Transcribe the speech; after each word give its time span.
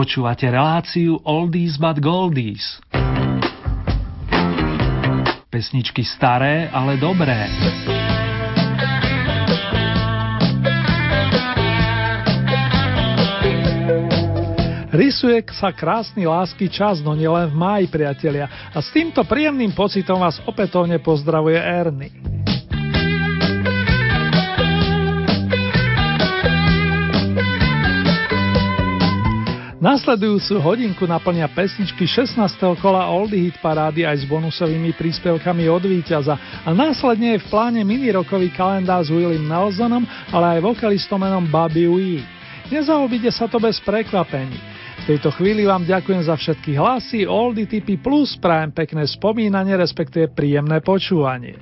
Počúvate 0.00 0.48
reláciu 0.48 1.20
Oldies 1.28 1.76
but 1.76 2.00
Goldies. 2.00 2.80
Pesničky 5.52 6.08
staré, 6.08 6.72
ale 6.72 6.96
dobré. 6.96 7.44
Rysuje 14.88 15.44
sa 15.52 15.68
krásny 15.76 16.24
lásky 16.24 16.72
čas, 16.72 17.04
no 17.04 17.12
nielen 17.12 17.52
v 17.52 17.60
máji, 17.60 17.84
priatelia. 17.92 18.72
A 18.72 18.80
s 18.80 18.88
týmto 18.96 19.20
príjemným 19.28 19.76
pocitom 19.76 20.24
vás 20.24 20.40
opätovne 20.48 20.96
pozdravuje 20.96 21.60
Ernie. 21.60 22.29
Nasledujúcu 29.80 30.60
hodinku 30.60 31.08
naplnia 31.08 31.48
pesničky 31.48 32.04
16. 32.04 32.36
kola 32.84 33.08
Oldie 33.08 33.48
Hit 33.48 33.64
parády 33.64 34.04
aj 34.04 34.20
s 34.20 34.24
bonusovými 34.28 34.92
príspevkami 34.92 35.72
od 35.72 35.80
víťaza 35.80 36.36
a 36.36 36.68
následne 36.76 37.32
je 37.32 37.40
v 37.40 37.48
pláne 37.48 37.80
mini-rokový 37.80 38.52
kalendár 38.52 39.00
s 39.00 39.08
Willim 39.08 39.48
Nelsonom, 39.48 40.04
ale 40.36 40.60
aj 40.60 40.68
vokalistom 40.68 41.24
menom 41.24 41.48
Bobby 41.48 41.88
Wee. 41.88 42.20
Nezaobíde 42.68 43.32
sa 43.32 43.48
to 43.48 43.56
bez 43.56 43.80
prekvapení. 43.80 44.60
V 45.00 45.16
tejto 45.16 45.32
chvíli 45.32 45.64
vám 45.64 45.88
ďakujem 45.88 46.28
za 46.28 46.36
všetky 46.36 46.76
hlasy, 46.76 47.24
Oldie 47.24 47.64
typy 47.64 47.96
plus 47.96 48.36
prajem 48.36 48.76
pekné 48.76 49.08
spomínanie, 49.08 49.80
respektíve 49.80 50.28
príjemné 50.36 50.84
počúvanie. 50.84 51.56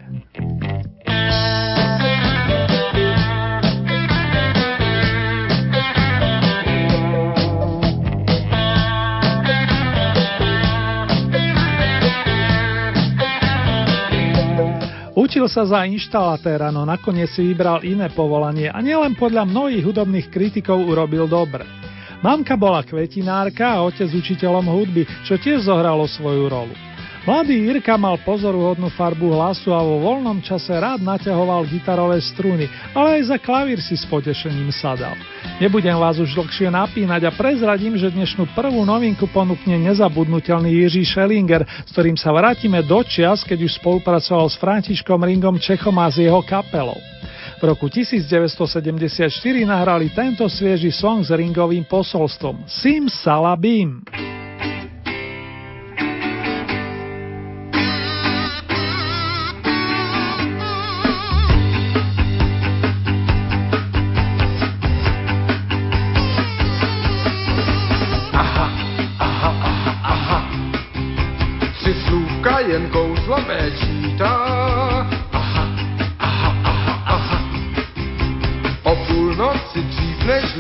Učil 15.38 15.54
sa 15.54 15.70
za 15.70 15.86
inštalatéra, 15.86 16.74
no 16.74 16.82
nakoniec 16.82 17.30
si 17.30 17.54
vybral 17.54 17.86
iné 17.86 18.10
povolanie 18.10 18.74
a 18.74 18.82
nielen 18.82 19.14
podľa 19.14 19.46
mnohých 19.46 19.86
hudobných 19.86 20.34
kritikov 20.34 20.82
urobil 20.82 21.30
dobre. 21.30 21.62
Mamka 22.26 22.58
bola 22.58 22.82
kvetinárka 22.82 23.78
a 23.78 23.86
otec 23.86 24.10
učiteľom 24.10 24.66
hudby, 24.66 25.06
čo 25.22 25.38
tiež 25.38 25.70
zohralo 25.70 26.10
svoju 26.10 26.50
rolu. 26.50 26.87
Mladý 27.26 27.66
Jirka 27.66 27.98
mal 27.98 28.14
pozoruhodnú 28.22 28.94
farbu 28.94 29.34
hlasu 29.34 29.74
a 29.74 29.82
vo 29.82 29.98
voľnom 29.98 30.38
čase 30.38 30.70
rád 30.70 31.02
naťahoval 31.02 31.66
gitarové 31.66 32.22
struny, 32.22 32.70
ale 32.94 33.18
aj 33.18 33.34
za 33.34 33.38
klavír 33.42 33.82
si 33.82 33.98
s 33.98 34.06
potešením 34.06 34.70
sadal. 34.70 35.18
Nebudem 35.58 35.98
vás 35.98 36.22
už 36.22 36.38
dlhšie 36.38 36.70
napínať 36.70 37.26
a 37.26 37.34
prezradím, 37.34 37.98
že 37.98 38.14
dnešnú 38.14 38.54
prvú 38.54 38.86
novinku 38.86 39.26
ponúkne 39.34 39.74
nezabudnutelný 39.90 40.70
Jiří 40.86 41.02
Schellinger, 41.02 41.66
s 41.66 41.90
ktorým 41.90 42.14
sa 42.14 42.30
vrátime 42.30 42.86
do 42.86 43.02
čias, 43.02 43.42
keď 43.42 43.66
už 43.66 43.82
spolupracoval 43.82 44.46
s 44.46 44.60
Františkom 44.60 45.18
Ringom 45.18 45.58
Čechom 45.58 45.98
a 45.98 46.06
s 46.06 46.22
jeho 46.22 46.38
kapelou. 46.46 46.96
V 47.58 47.62
roku 47.66 47.90
1974 47.90 49.26
nahrali 49.66 50.14
tento 50.14 50.46
svieži 50.46 50.94
song 50.94 51.26
s 51.26 51.34
ringovým 51.34 51.82
posolstvom 51.90 52.70
Sim 52.70 53.10
Salabim. 53.10 54.06
jen 54.06 54.37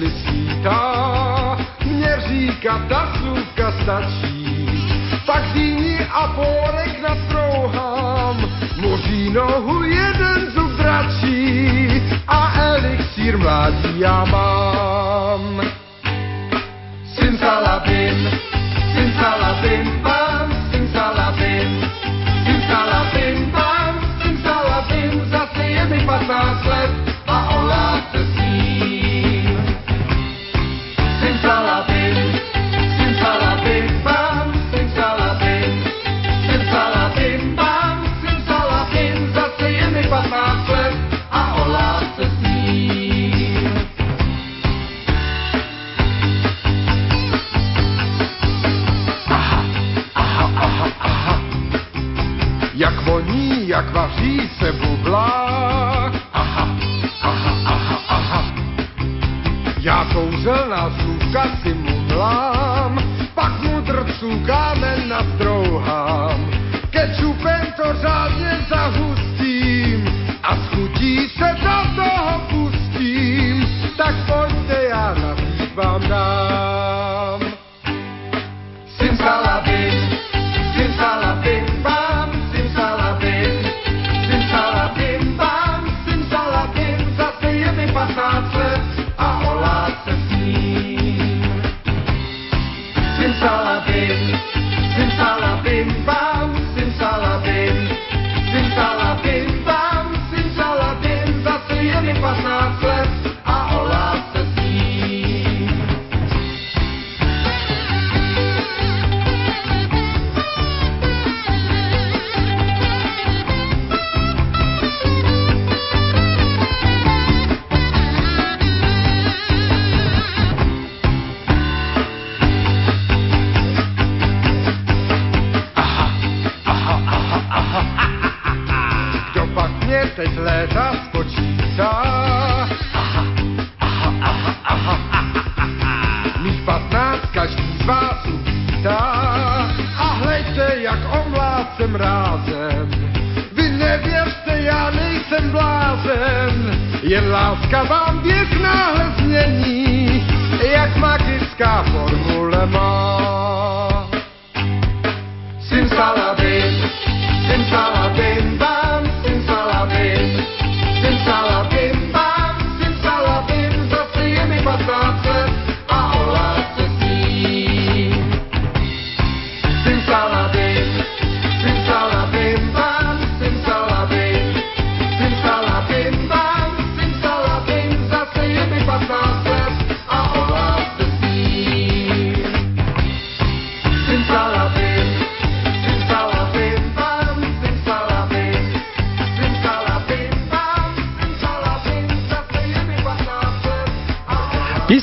než 0.00 0.12
svítá, 0.12 1.58
mě 1.84 2.16
říká, 2.28 2.84
ta 2.88 3.12
slůvka 3.18 3.72
stačí. 3.82 4.68
Pak 5.26 5.52
dýni 5.52 5.98
a 6.12 6.28
pórek 6.28 7.02
nastrouhám, 7.02 8.50
moří 8.76 9.30
nohu 9.30 9.82
jeden 9.82 10.50
zub 10.54 10.70
dračí 10.70 11.88
a 12.28 12.52
elixír 12.60 13.38
mládí 13.38 14.00
já 14.00 14.24
mám. 14.24 15.62
Simsalabim, 17.14 18.30
simsalabim, 18.94 20.02
bam, 20.02 20.27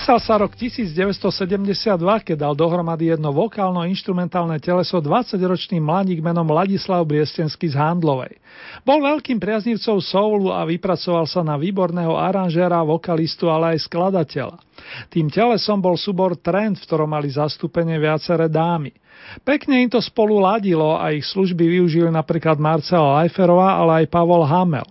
Písal 0.06 0.22
sa 0.22 0.38
rok 0.38 0.54
1972, 0.54 1.98
keď 2.22 2.38
dal 2.38 2.54
dohromady 2.54 3.10
jedno 3.10 3.34
vokálno-instrumentálne 3.34 4.62
teleso 4.62 5.02
20-ročný 5.02 5.82
mladík 5.82 6.22
menom 6.22 6.46
Ladislav 6.46 7.02
Briestenský 7.10 7.74
z 7.74 7.74
Handlovej. 7.74 8.38
Bol 8.86 9.02
veľkým 9.02 9.42
priaznivcom 9.42 9.98
soulu 9.98 10.54
a 10.54 10.62
vypracoval 10.62 11.26
sa 11.26 11.42
na 11.42 11.58
výborného 11.58 12.14
aranžéra, 12.14 12.86
vokalistu, 12.86 13.50
ale 13.50 13.74
aj 13.74 13.90
skladateľa. 13.90 14.62
Tým 15.10 15.26
telesom 15.34 15.82
bol 15.82 15.98
súbor 15.98 16.38
Trend, 16.38 16.78
v 16.78 16.86
ktorom 16.86 17.10
mali 17.10 17.34
zastúpenie 17.34 17.98
viaceré 17.98 18.46
dámy. 18.46 18.94
Pekne 19.42 19.82
im 19.82 19.90
to 19.90 19.98
spolu 20.06 20.38
ladilo 20.38 21.02
a 21.02 21.18
ich 21.18 21.26
služby 21.34 21.82
využili 21.82 22.14
napríklad 22.14 22.62
Marcela 22.62 23.26
Leiferová, 23.26 23.82
ale 23.82 24.06
aj 24.06 24.14
Pavol 24.14 24.46
Hamel. 24.46 24.86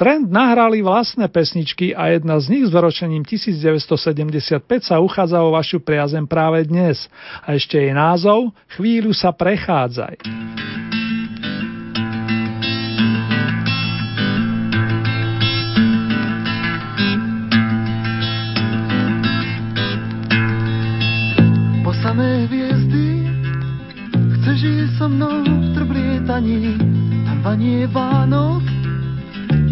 Trend 0.00 0.32
nahrali 0.32 0.80
vlastné 0.80 1.28
pesničky 1.28 1.92
a 1.92 2.08
jedna 2.16 2.40
z 2.40 2.56
nich 2.56 2.64
s 2.64 2.72
vyročením 2.72 3.20
1975 3.20 4.64
sa 4.80 4.96
uchádza 4.96 5.44
o 5.44 5.52
vašu 5.52 5.76
priazem 5.84 6.24
práve 6.24 6.64
dnes. 6.64 7.04
A 7.44 7.52
ešte 7.52 7.76
jej 7.76 7.92
názov 7.92 8.48
Chvíľu 8.72 9.12
sa 9.12 9.28
prechádzaj. 9.36 10.24
Po 21.84 21.92
samé 22.00 22.48
hviezdy 22.48 23.28
chceš 24.40 24.58
ísť 24.64 24.92
so 24.96 25.12
mnou 25.12 25.44
v 25.44 25.66
trblietaní, 25.76 26.80
tam 27.28 27.38
vanie 27.44 27.84
Vánok 27.84 28.79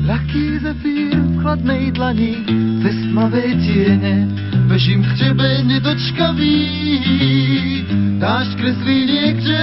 Ľahký 0.09 0.65
zefír 0.65 1.21
v 1.21 1.37
chladnej 1.45 1.93
dlani, 1.93 2.41
cez 2.81 2.97
tmavé 3.13 3.53
tiene, 3.61 4.25
bežím 4.65 5.05
k 5.05 5.13
tebe 5.21 5.61
nedočkavý. 5.69 6.61
Dáš 8.17 8.57
kreslí 8.57 9.05
niekde, 9.05 9.61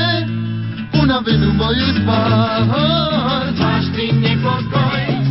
unavenú 1.01 1.49
moju 1.49 1.97
tvár. 2.05 2.61
Máš 3.57 3.89
ty 3.97 4.13
nepokoj, 4.13 5.24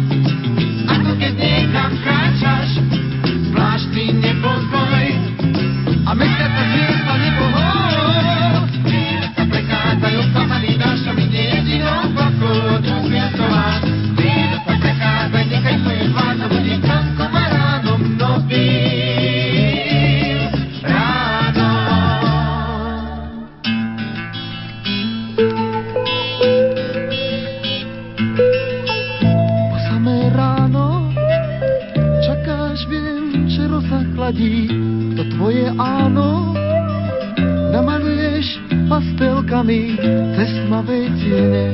pastelkami 39.44 40.00
cez 40.37 40.50
tmavé 40.64 41.12
tiene. 41.20 41.64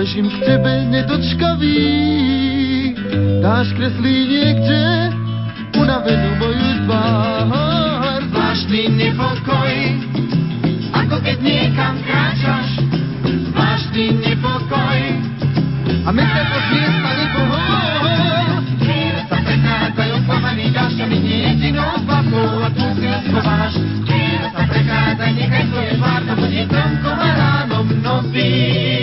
Bežím 0.00 0.32
k 0.32 0.36
tebe 0.40 0.88
nedočkavý, 0.88 1.84
dáš 3.44 3.68
kreslí 3.76 4.16
niekde 4.24 5.12
unavenú 5.76 6.30
moju 6.40 6.70
tvár. 6.88 8.20
Zvláštny 8.32 8.82
nepokoj, 8.96 9.72
ako 10.96 11.16
keď 11.20 11.38
niekam 11.44 12.00
kráčaš, 12.08 12.80
zvláštny 13.52 14.04
nepokoj. 14.24 14.98
A 16.00 16.08
mesiac 16.16 16.48
od 16.48 16.64
miesta 16.72 17.10
nepohod. 17.20 18.64
Chvíle 18.80 19.20
sa 19.28 19.38
prechádzajú 19.44 20.14
slamaný 20.24 20.64
dážďami, 20.72 21.16
nie 21.20 21.38
jedinou 21.52 22.00
babkou 22.08 22.64
a 22.64 22.68
tu 22.72 22.84
si 22.96 23.08
schováš. 23.28 24.09
Nechaj 25.40 25.72
svoje 25.72 25.96
tvár, 25.96 26.20
to 26.28 26.32
bude 26.36 26.62
slnkom 26.68 27.16
a 27.16 27.30
ránom 27.32 27.88
novým. 28.04 28.99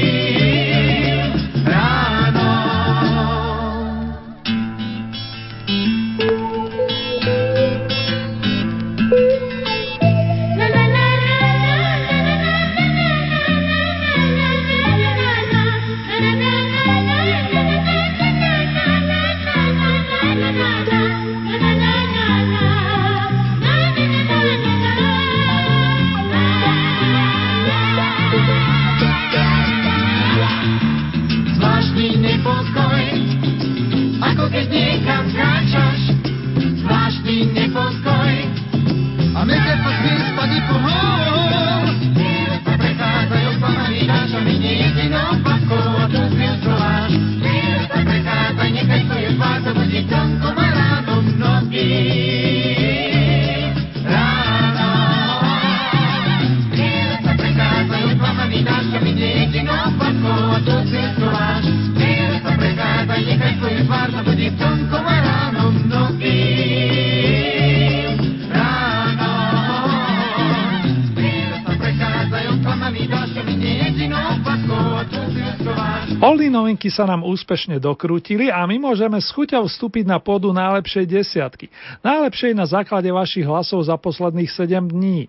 Novinky 76.78 76.94
sa 76.94 77.10
nám 77.10 77.26
úspešne 77.26 77.82
dokrútili 77.82 78.54
a 78.54 78.62
my 78.70 78.78
môžeme 78.78 79.18
s 79.18 79.34
chuťou 79.34 79.66
vstúpiť 79.66 80.06
na 80.06 80.22
pôdu 80.22 80.54
najlepšej 80.54 81.10
desiatky. 81.10 81.74
Najlepšej 82.06 82.54
na 82.54 82.70
základe 82.70 83.10
vašich 83.10 83.50
hlasov 83.50 83.82
za 83.82 83.98
posledných 83.98 84.46
7 84.46 84.86
dní. 84.86 85.26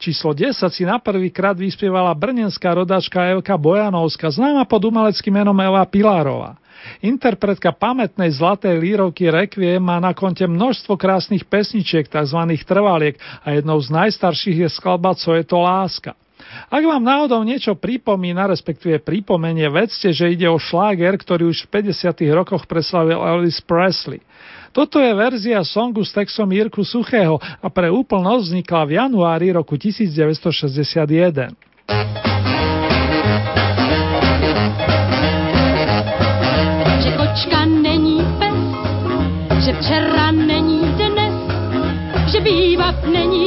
Číslo 0.00 0.32
10 0.32 0.56
si 0.72 0.88
na 0.88 0.96
prvý 0.96 1.28
krát 1.28 1.52
vyspievala 1.52 2.16
brnenská 2.16 2.72
rodačka 2.72 3.28
Evka 3.28 3.60
Bojanovská, 3.60 4.32
známa 4.32 4.64
pod 4.64 4.88
umeleckým 4.88 5.36
menom 5.36 5.60
Eva 5.60 5.84
Pilárová. 5.84 6.56
Interpretka 7.04 7.76
pamätnej 7.76 8.32
zlatej 8.32 8.80
lírovky 8.80 9.28
Requiem 9.28 9.84
má 9.84 10.00
na 10.00 10.16
konte 10.16 10.48
množstvo 10.48 10.96
krásnych 10.96 11.44
pesničiek, 11.44 12.08
tzv. 12.08 12.40
trvaliek 12.64 13.20
a 13.44 13.52
jednou 13.52 13.76
z 13.84 13.92
najstarších 13.92 14.64
je 14.64 14.68
skladba 14.72 15.12
Co 15.12 15.36
je 15.36 15.44
to 15.44 15.60
láska. 15.60 16.16
Ak 16.66 16.82
vám 16.82 16.98
náhodou 16.98 17.46
niečo 17.46 17.78
pripomína, 17.78 18.50
respektíve 18.50 18.98
pripomenie, 18.98 19.70
vedzte, 19.70 20.10
že 20.10 20.34
ide 20.34 20.50
o 20.50 20.58
šláger, 20.58 21.14
ktorý 21.14 21.54
už 21.54 21.70
v 21.70 21.94
50. 21.94 22.26
rokoch 22.34 22.66
preslavil 22.66 23.22
Elvis 23.22 23.62
Presley. 23.62 24.18
Toto 24.74 24.98
je 24.98 25.14
verzia 25.14 25.62
songu 25.62 26.02
s 26.02 26.10
textom 26.10 26.50
Jirku 26.50 26.82
Suchého 26.82 27.38
a 27.38 27.66
pre 27.70 27.86
úplnosť 27.86 28.44
vznikla 28.50 28.82
v 28.82 28.92
januári 28.98 29.48
roku 29.54 29.78
1961. 29.78 31.54
že 36.98 37.10
kočka 37.14 37.62
není 37.62 38.26
pes, 38.42 38.58
že 39.64 39.70
včera 39.78 40.34
není 40.34 40.82
dnes, 40.98 41.34
že 42.26 42.42
bývat 42.42 43.06
není 43.06 43.45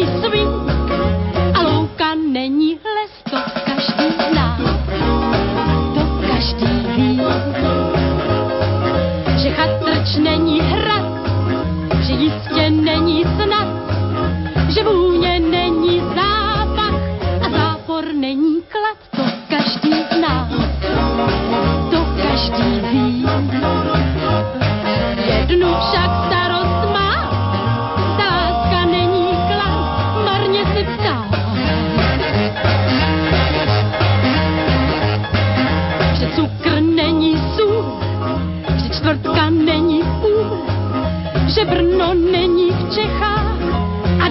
že 14.69 14.83
vůně 14.83 15.39
není 15.39 15.99
zápach 15.99 16.93
a 17.41 17.49
zápor 17.49 18.05
není 18.13 18.61
klad, 18.61 18.97
to 19.15 19.23
každý 19.49 19.93
zná, 20.13 20.49
to 21.91 22.05
každý 22.21 22.79
ví. 22.91 23.25
Jednu 25.25 25.67
však 25.67 26.09
starost 26.27 26.93
má, 26.93 27.31
láska 28.19 28.85
není 28.85 29.27
klad, 29.47 30.25
marně 30.25 30.65
si 30.65 30.83
ptá. 30.83 31.25
Že 36.13 36.27
cukr 36.35 36.81
není 36.81 37.37
sůl, 37.55 37.99
že 38.77 38.89
čtvrtka 38.89 39.49
není 39.49 40.03
půl, 40.21 40.65
že 41.47 41.65
Brno 41.65 42.13
není 42.13 42.71
v 42.71 42.93
Čechách, 42.95 43.28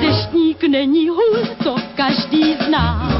deštník 0.00 0.64
není 0.64 1.08
hůl, 1.08 1.38
to 1.64 1.76
každý 1.94 2.54
zná, 2.66 3.10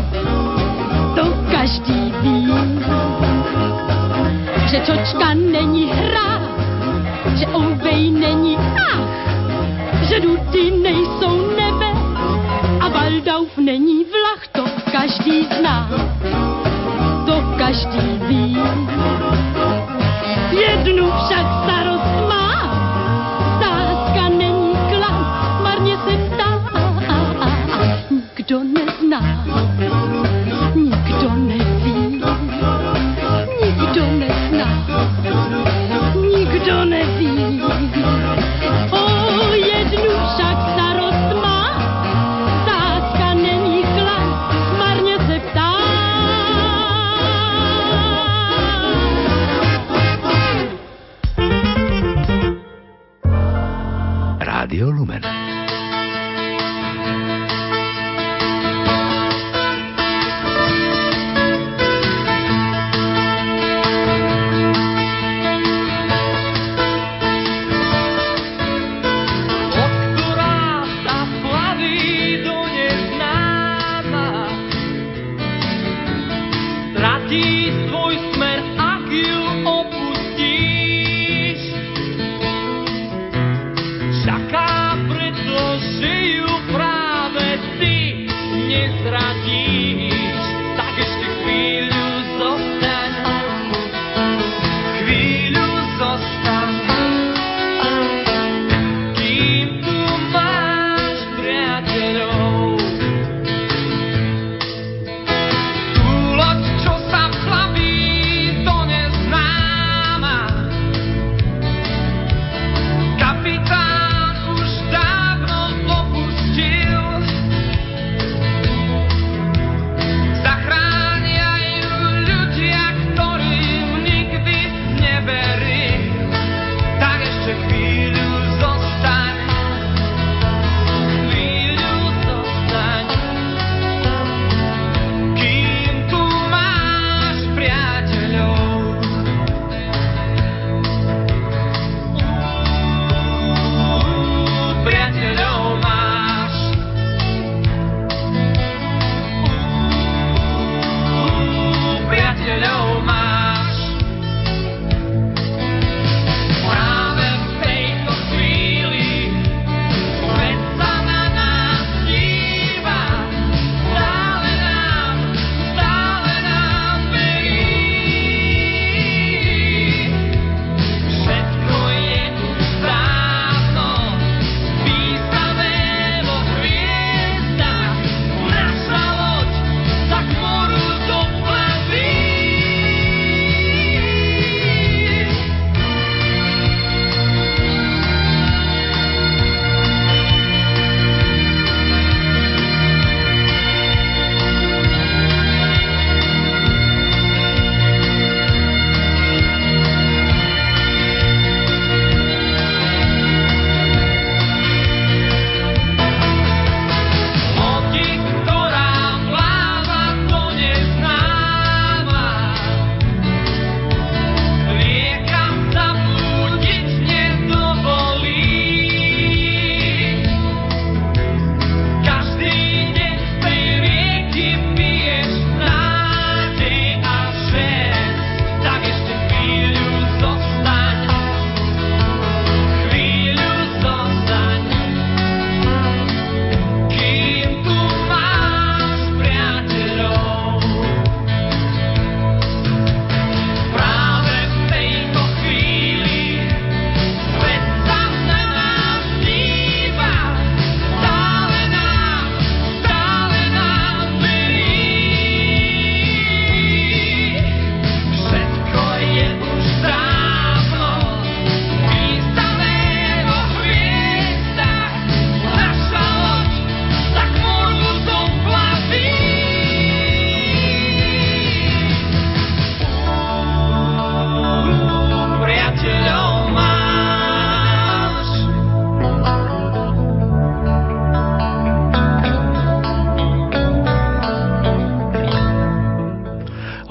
to 1.15 1.35
každý 1.51 2.13
ví. 2.23 2.49
Že 4.71 4.81
čočka 4.87 5.35
není 5.35 5.87
hra, 5.87 6.43
že 7.35 7.47
ouvej 7.47 8.11
není 8.11 8.57
ach, 8.77 9.09
že 10.09 10.21
duty 10.21 10.71
nejsou 10.83 11.51
nebe 11.57 11.93
a 12.81 12.89
Valdauf 12.89 13.57
není 13.57 14.05
vlach, 14.05 14.49
to 14.53 14.65
každý 14.93 15.49
zná. 15.59 15.89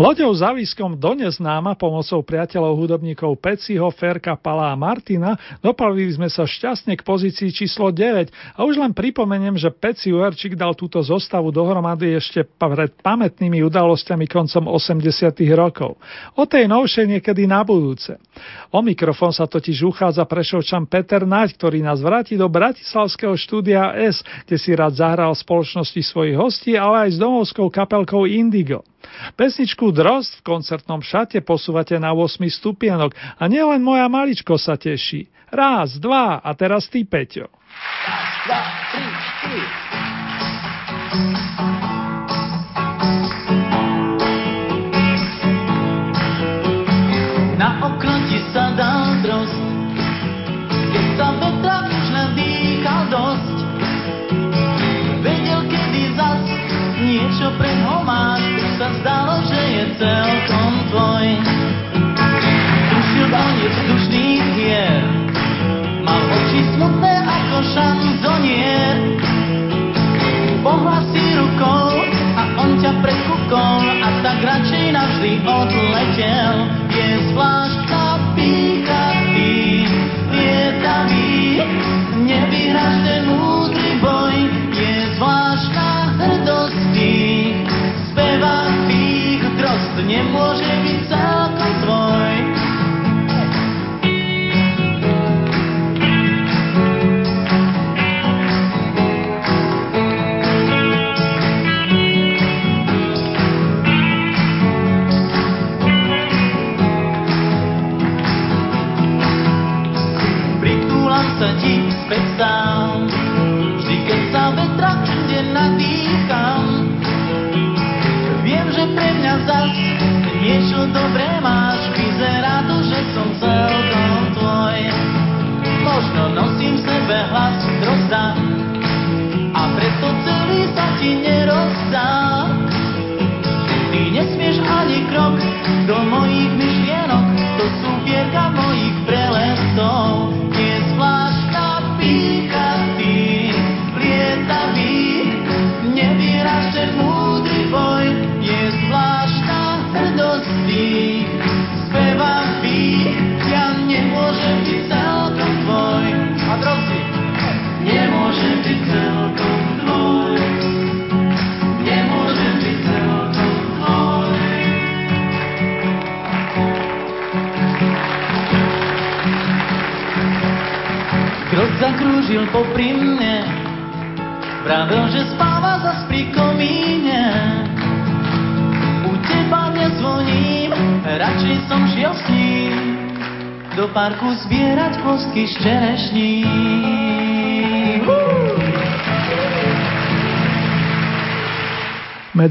Loďou 0.08 0.32
záviskom 0.32 0.96
dones 0.96 1.36
známa 1.36 1.76
pomocou 1.76 2.24
priateľov 2.24 2.80
hudobníkov 2.80 3.44
Peciho, 3.44 3.92
Ferka, 3.92 4.40
Pala 4.40 4.72
a 4.72 4.80
Martina 4.80 5.36
dopalili 5.60 6.16
sme 6.16 6.32
sa 6.32 6.48
šťastne 6.48 6.96
k 6.96 7.04
pozícii 7.04 7.52
číslo 7.52 7.92
9 7.92 8.56
a 8.56 8.64
už 8.64 8.80
len 8.80 8.96
pripomeniem, 8.96 9.60
že 9.60 9.68
Peci 9.68 10.16
Uerčík 10.16 10.56
dal 10.56 10.80
túto 10.80 11.04
zostavu 11.04 11.52
dohromady 11.52 12.16
ešte 12.16 12.48
pred 12.48 12.96
pamätnými 13.04 13.60
udalosťami 13.68 14.32
koncom 14.32 14.72
80 14.72 15.04
rokov. 15.52 16.00
O 16.40 16.48
tej 16.48 16.72
novšej 16.72 17.20
niekedy 17.20 17.44
na 17.44 17.68
budúce. 17.68 18.16
O 18.72 18.80
mikrofón 18.80 19.36
sa 19.36 19.44
totiž 19.44 19.92
uchádza 19.92 20.24
prešovčan 20.24 20.88
Peter 20.88 21.28
Naď, 21.28 21.60
ktorý 21.60 21.84
nás 21.84 22.00
vráti 22.00 22.40
do 22.40 22.48
Bratislavského 22.48 23.36
štúdia 23.36 23.92
S, 24.00 24.24
kde 24.48 24.56
si 24.56 24.72
rád 24.72 25.04
zahral 25.04 25.36
spoločnosti 25.36 26.00
svojich 26.00 26.40
hostí, 26.40 26.80
ale 26.80 27.12
aj 27.12 27.20
s 27.20 27.20
domovskou 27.20 27.68
kapelkou 27.68 28.24
Indigo. 28.24 28.88
Pesničku 29.38 29.94
Drost 29.94 30.42
v 30.42 30.46
koncertnom 30.46 31.02
šate 31.06 31.42
posúvate 31.46 31.96
na 32.02 32.12
8 32.14 32.42
stupienok 32.50 33.14
a 33.38 33.44
nielen 33.46 33.86
moja 33.86 34.10
maličko 34.10 34.58
sa 34.58 34.76
teší. 34.76 35.30
Raz, 35.48 35.96
dva 36.02 36.44
a 36.44 36.50
teraz 36.60 36.92
ty, 36.92 37.08
Peťo. 37.08 37.48
Raz, 38.04 38.32
dva, 38.44 38.62
tri, 38.92 39.08
tri. 39.46 39.62
Na 47.56 47.80
okno 47.80 48.16
ti 48.28 48.40
sa 48.52 48.76
dal 48.76 49.24
drost, 49.24 49.62
keď 50.92 51.06
sa 51.16 51.28
vetra 51.40 51.78
už 51.88 52.06
nadýchal 52.12 53.02
dosť. 53.08 53.58
Vedel, 55.24 55.62
kedy 55.72 56.04
zas 56.20 56.44
niečo 57.00 57.48
pre 57.56 57.72
máš, 57.82 57.87
sa 57.87 57.87
zdalo, 57.87 57.87
že 60.00 60.06
je 60.06 61.57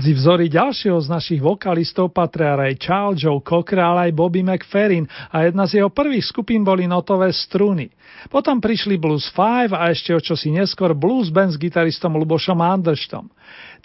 Medzi 0.06 0.22
vzory 0.22 0.46
ďalšieho 0.46 1.02
z 1.02 1.08
našich 1.10 1.42
vokalistov 1.42 2.14
patria 2.14 2.54
Ray 2.54 2.78
Charles, 2.78 3.26
Joe 3.26 3.42
Cocker, 3.42 3.82
aj 3.82 4.14
Bobby 4.14 4.38
McFerrin 4.38 5.02
a 5.34 5.50
jedna 5.50 5.66
z 5.66 5.82
jeho 5.82 5.90
prvých 5.90 6.30
skupín 6.30 6.62
boli 6.62 6.86
notové 6.86 7.34
struny. 7.34 7.90
Potom 8.30 8.62
prišli 8.62 9.02
Blues 9.02 9.26
5 9.34 9.74
a 9.74 9.90
ešte 9.90 10.14
o 10.14 10.22
čosi 10.22 10.54
neskôr 10.54 10.94
Blues 10.94 11.34
Band 11.34 11.50
s 11.50 11.58
gitaristom 11.58 12.14
Lubošom 12.22 12.54
Anderštom. 12.54 13.26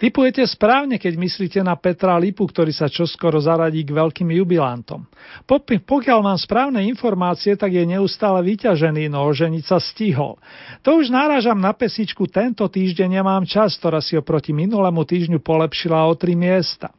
Typujete 0.02 0.42
správne, 0.50 0.98
keď 0.98 1.14
myslíte 1.14 1.60
na 1.62 1.78
Petra 1.78 2.18
Lipu, 2.18 2.42
ktorý 2.42 2.74
sa 2.74 2.90
čoskoro 2.90 3.38
zaradí 3.38 3.86
k 3.86 3.94
veľkým 3.94 4.34
jubilantom. 4.34 5.06
Pokiaľ 5.46 6.18
mám 6.26 6.34
správne 6.34 6.82
informácie, 6.90 7.54
tak 7.54 7.70
je 7.70 7.86
neustále 7.86 8.42
vyťažený, 8.42 9.06
no 9.06 9.22
oženiť 9.30 9.62
sa 9.62 9.78
stihol. 9.78 10.42
To 10.82 10.98
už 10.98 11.14
náražam 11.14 11.62
na 11.62 11.70
pesničku 11.70 12.26
Tento 12.26 12.66
týždeň 12.66 13.22
nemám 13.22 13.46
čas, 13.46 13.78
ktorá 13.78 14.02
si 14.02 14.18
oproti 14.18 14.50
minulému 14.50 15.06
týždňu 15.06 15.38
polepšila 15.38 16.02
o 16.10 16.18
tri 16.18 16.34
miesta. 16.34 16.90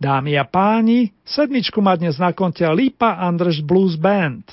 Dámy 0.00 0.40
a 0.40 0.48
páni, 0.48 1.12
sedmičku 1.28 1.84
má 1.84 1.92
dnes 2.00 2.16
na 2.16 2.32
konte 2.32 2.64
Lipa 2.72 3.20
Andrš 3.20 3.60
Blues 3.60 4.00
Band. 4.00 4.48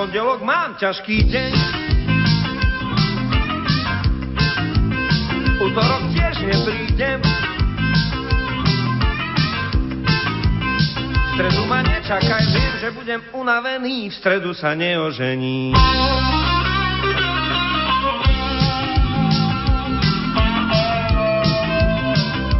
pondelok 0.00 0.40
mám 0.40 0.80
ťažký 0.80 1.28
deň. 1.28 1.79
Útorok 5.70 6.02
tiež 6.10 6.34
neprídem. 6.50 7.22
V 11.14 11.28
stredu 11.38 11.62
ma 11.70 11.78
nečakaj, 11.86 12.42
viem, 12.50 12.74
že 12.82 12.88
budem 12.90 13.22
unavený, 13.30 14.10
v 14.10 14.14
stredu 14.18 14.50
sa 14.50 14.74
neožení. 14.74 15.70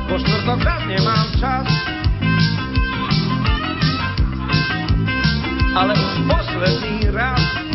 Po 0.07 0.15
štvrtok 0.15 0.59
zas 0.63 0.83
nemám 0.87 1.27
čas, 1.43 1.67
ale 5.75 5.93
už 5.99 6.15
posledný 6.31 7.11
raz. 7.11 7.70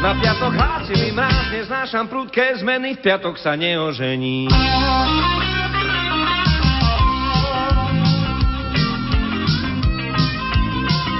Na 0.00 0.16
piatok 0.16 0.56
hlási 0.56 0.96
mi 0.96 1.12
mráz, 1.12 1.52
neznášam 1.52 2.08
prudké 2.08 2.56
zmeny, 2.56 2.96
v 2.96 3.04
piatok 3.04 3.36
sa 3.36 3.52
neožení. 3.52 4.48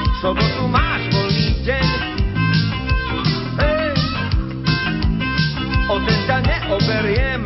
V 0.08 0.16
sobotu 0.24 0.64
máš 0.72 1.12
voľný 1.12 1.48
deň, 1.60 1.88
hey, 3.60 3.92
o 5.84 5.96
ten 6.00 6.18
ťa 6.24 6.38
neoberiem, 6.40 7.42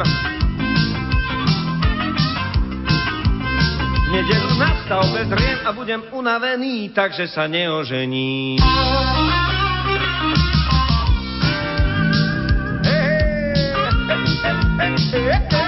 nedelu 4.14 4.50
na 4.54 4.70
stavbe 4.86 5.20
zriem 5.34 5.58
a 5.66 5.70
budem 5.74 6.02
unavený, 6.14 6.94
takže 6.94 7.26
sa 7.26 7.50
neožení. 7.50 8.62
the. 15.14 15.63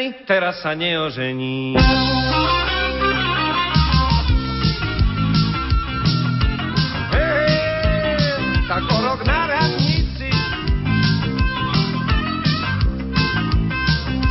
Scény, 0.00 0.24
teraz 0.24 0.64
sa 0.64 0.72
neožení. 0.72 1.76
O 8.80 8.98
rok 9.04 9.20
na 9.28 9.44
radnici 9.44 10.30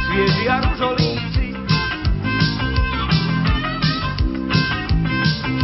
svieži 0.09 0.45
a 0.49 0.57
ružolíci 0.65 1.47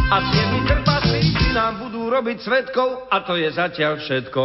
a 0.06 0.16
siedmi 0.30 0.60
krpaslíci 0.70 1.46
nám 1.50 1.82
budú 1.82 2.06
robiť 2.06 2.38
svetkov 2.46 3.10
a 3.10 3.26
to 3.26 3.34
je 3.34 3.50
zatiaľ 3.50 3.98
všetko. 3.98 4.42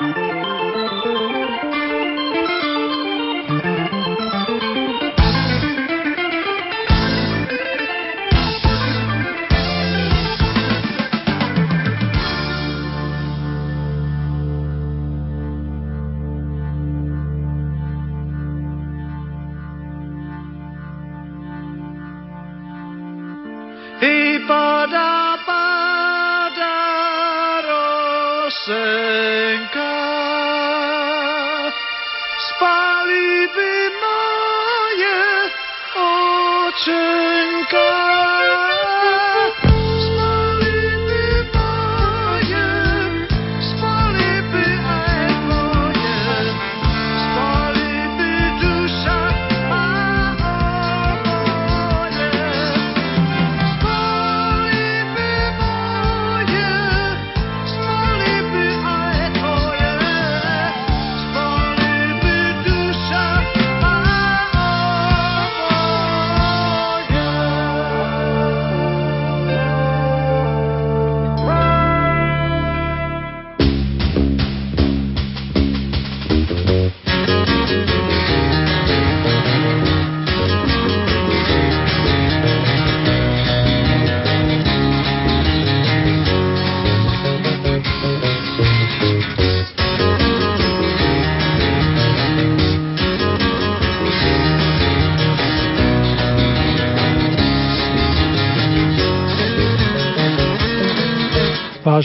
Thank 0.00 0.16
you. 0.16 0.29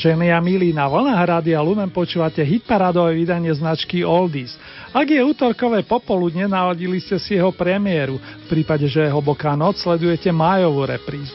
Vážení 0.06 0.30
a 0.30 0.38
milí, 0.38 0.70
na 0.70 0.86
vlnách 0.86 1.18
Rádia 1.18 1.58
Lumen 1.66 1.90
počúvate 1.90 2.46
hitparádové 2.46 3.18
vydanie 3.18 3.50
značky 3.58 4.06
Oldies. 4.06 4.54
Ak 4.94 5.10
je 5.10 5.18
útorkové 5.18 5.82
popoludne, 5.82 6.46
naladili 6.46 7.02
ste 7.02 7.18
si 7.18 7.34
jeho 7.34 7.50
premiéru. 7.50 8.22
V 8.22 8.54
prípade, 8.54 8.86
že 8.86 9.02
je 9.02 9.10
hlboká 9.10 9.58
noc, 9.58 9.82
sledujete 9.82 10.30
májovú 10.30 10.86
reprízu. 10.86 11.34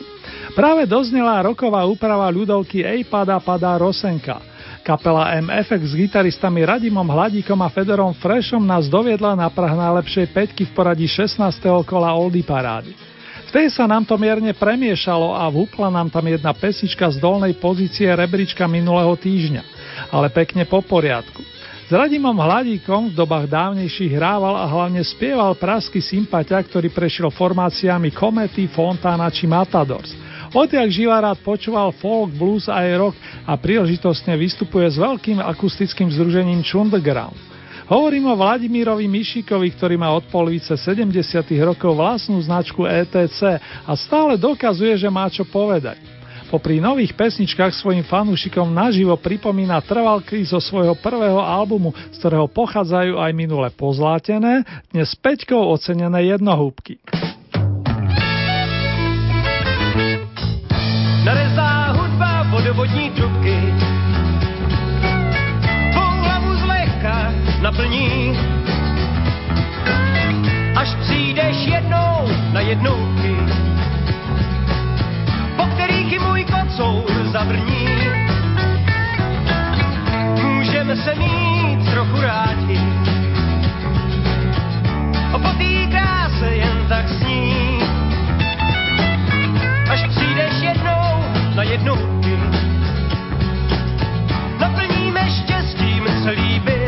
Práve 0.54 0.87
doznela 0.87 1.42
roková 1.42 1.83
úprava 1.83 2.30
ľudovky 2.30 2.87
Ej 2.87 3.11
padá 3.11 3.42
padá 3.42 3.74
Rosenka. 3.74 4.38
Kapela 4.87 5.35
MFX 5.42 5.90
s 5.90 5.98
gitaristami 5.98 6.62
Radimom 6.62 7.11
Hladíkom 7.11 7.59
a 7.66 7.74
Fedorom 7.74 8.14
Freshom 8.22 8.62
nás 8.62 8.87
doviedla 8.87 9.35
na 9.35 9.50
prah 9.50 9.74
najlepšej 9.74 10.30
peťky 10.30 10.70
v 10.70 10.72
poradí 10.78 11.11
16. 11.11 11.42
kola 11.83 12.14
Oldie 12.14 12.46
parády. 12.46 13.10
Vtedy 13.51 13.67
sa 13.75 13.91
nám 13.91 14.07
to 14.07 14.15
mierne 14.15 14.55
premiešalo 14.55 15.35
a 15.35 15.43
vúpla 15.51 15.91
nám 15.91 16.07
tam 16.07 16.23
jedna 16.23 16.55
pesnička 16.55 17.11
z 17.11 17.19
dolnej 17.19 17.59
pozície 17.59 18.07
rebríčka 18.07 18.71
minulého 18.71 19.11
týždňa. 19.19 19.63
Ale 20.15 20.31
pekne 20.31 20.63
po 20.71 20.79
poriadku. 20.79 21.43
S 21.83 21.91
Radimom 21.91 22.39
Hladíkom 22.39 23.11
v 23.11 23.19
dobách 23.19 23.51
dávnejších 23.51 24.15
hrával 24.15 24.55
a 24.55 24.71
hlavne 24.71 25.03
spieval 25.03 25.59
prasky 25.59 25.99
sympatia, 25.99 26.63
ktorý 26.63 26.95
prešiel 26.95 27.35
formáciami 27.35 28.15
Komety, 28.15 28.71
Fontana 28.71 29.27
či 29.35 29.51
Matadors. 29.51 30.15
Odjak 30.55 30.87
živa 30.87 31.19
rád 31.19 31.43
počúval 31.43 31.91
folk, 31.99 32.31
blues 32.31 32.71
a 32.71 32.87
rock 32.95 33.19
a 33.43 33.59
príležitostne 33.59 34.39
vystupuje 34.39 34.87
s 34.87 34.95
veľkým 34.95 35.43
akustickým 35.43 36.07
združením 36.15 36.63
Chunderground. 36.63 37.50
Hovorím 37.90 38.31
o 38.31 38.38
Vladimírovi 38.38 39.11
Mišikovi, 39.11 39.74
ktorý 39.74 39.98
má 39.98 40.14
od 40.14 40.22
polovice 40.31 40.79
70. 40.79 41.11
rokov 41.59 41.98
vlastnú 41.98 42.38
značku 42.38 42.87
ETC 42.87 43.59
a 43.83 43.92
stále 43.98 44.38
dokazuje, 44.38 44.94
že 44.94 45.11
má 45.11 45.26
čo 45.26 45.42
povedať. 45.42 45.98
Popri 46.55 46.79
nových 46.79 47.18
pesničkách 47.18 47.74
svojim 47.74 48.07
fanúšikom 48.07 48.70
naživo 48.70 49.18
pripomína 49.18 49.83
trvalky 49.83 50.38
zo 50.46 50.62
svojho 50.62 50.94
prvého 51.03 51.42
albumu, 51.42 51.90
z 52.14 52.16
ktorého 52.22 52.46
pochádzajú 52.46 53.18
aj 53.18 53.31
minule 53.35 53.66
pozlátené, 53.74 54.62
dnes 54.94 55.11
peťkou 55.18 55.59
ocenené 55.59 56.31
jednohúbky. 56.31 57.03
Narezá 61.26 61.90
hudba 61.98 62.46
vodovodní 62.55 63.11
trubky 63.18 63.39
naplní. 67.81 68.38
Až 70.77 70.88
přijdeš 71.01 71.57
jednou 71.66 72.29
na 72.53 72.61
jednouky, 72.61 73.37
po 75.57 75.64
kterých 75.64 76.12
i 76.12 76.19
můj 76.19 76.45
kocour 76.45 77.11
zabrní. 77.33 77.88
Můžeme 80.43 80.97
se 80.97 81.14
mít 81.14 81.90
trochu 81.90 82.21
rádi, 82.21 82.81
po 85.33 85.38
té 85.38 85.87
kráse 85.90 86.55
jen 86.55 86.87
tak 86.88 87.09
sní. 87.09 87.79
Až 89.90 90.03
přijdeš 90.09 90.55
jednou 90.62 91.25
na 91.55 91.62
jednouky, 91.62 92.38
naplníme 94.59 95.31
štěstím 95.31 96.05
celý 96.25 96.61
byt. 96.61 96.80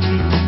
technology. 0.00 0.45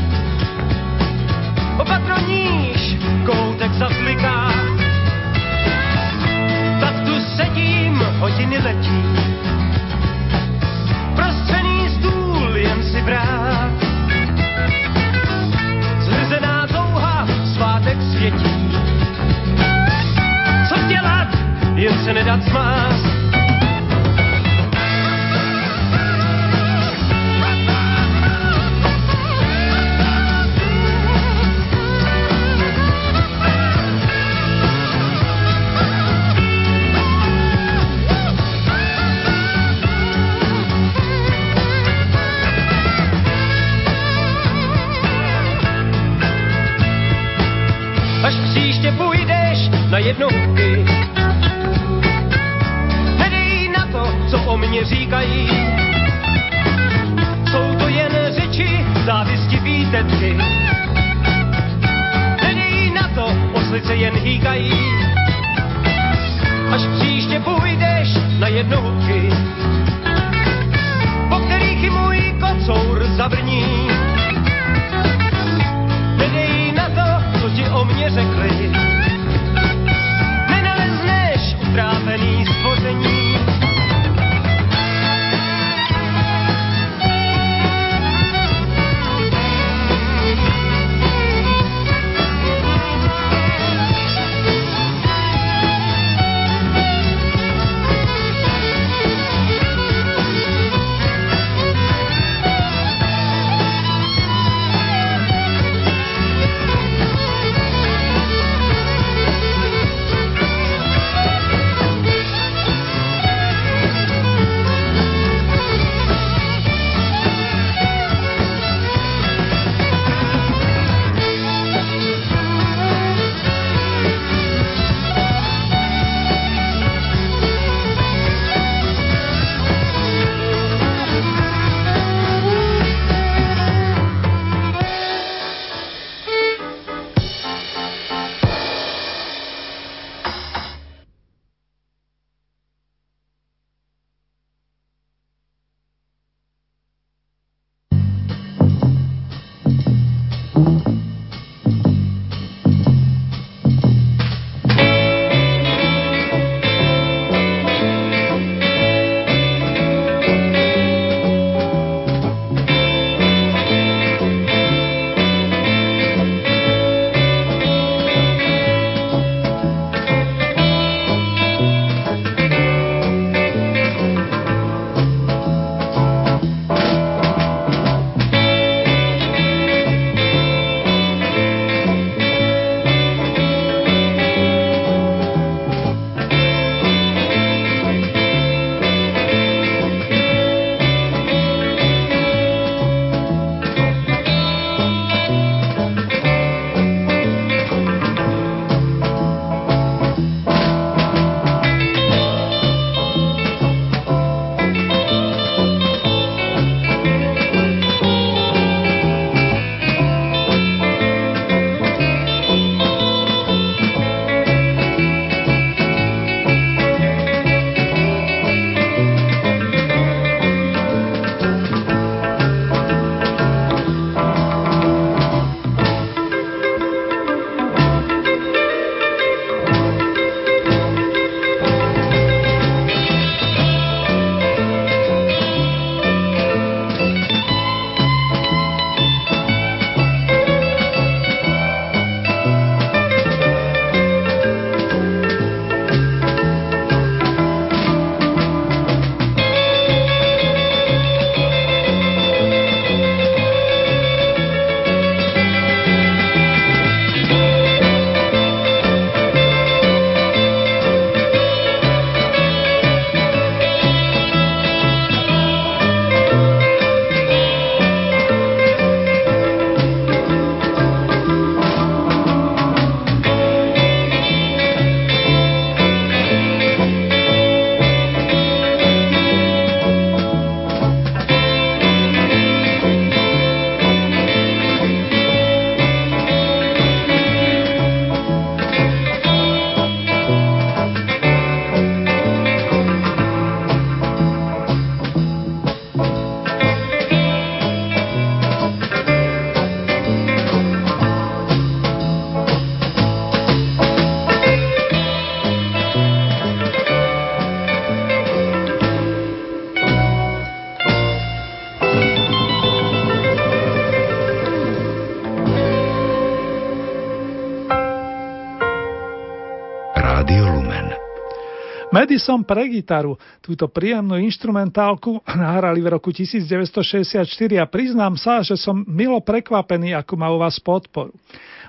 Madison 322.08 322.40
pre 322.40 322.64
gitaru. 322.72 323.20
Túto 323.44 323.68
príjemnú 323.68 324.16
instrumentálku 324.16 325.20
nahrali 325.28 325.84
v 325.84 325.92
roku 325.92 326.08
1964 326.08 327.20
a 327.60 327.68
priznám 327.68 328.16
sa, 328.16 328.40
že 328.40 328.56
som 328.56 328.80
milo 328.88 329.20
prekvapený, 329.20 329.92
ako 329.92 330.16
má 330.16 330.32
u 330.32 330.40
vás 330.40 330.56
podporu. 330.56 331.12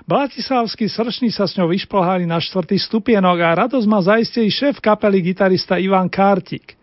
Bratislavskí 0.08 0.88
srční 0.88 1.28
sa 1.28 1.44
s 1.44 1.60
ňou 1.60 1.68
vyšplhali 1.68 2.24
na 2.24 2.40
štvrtý 2.40 2.80
stupienok 2.80 3.36
a 3.36 3.68
radosť 3.68 3.84
má 3.84 4.00
zaistý 4.00 4.48
šéf 4.48 4.80
kapely 4.80 5.20
gitarista 5.20 5.76
Ivan 5.76 6.08
Kartik. 6.08 6.79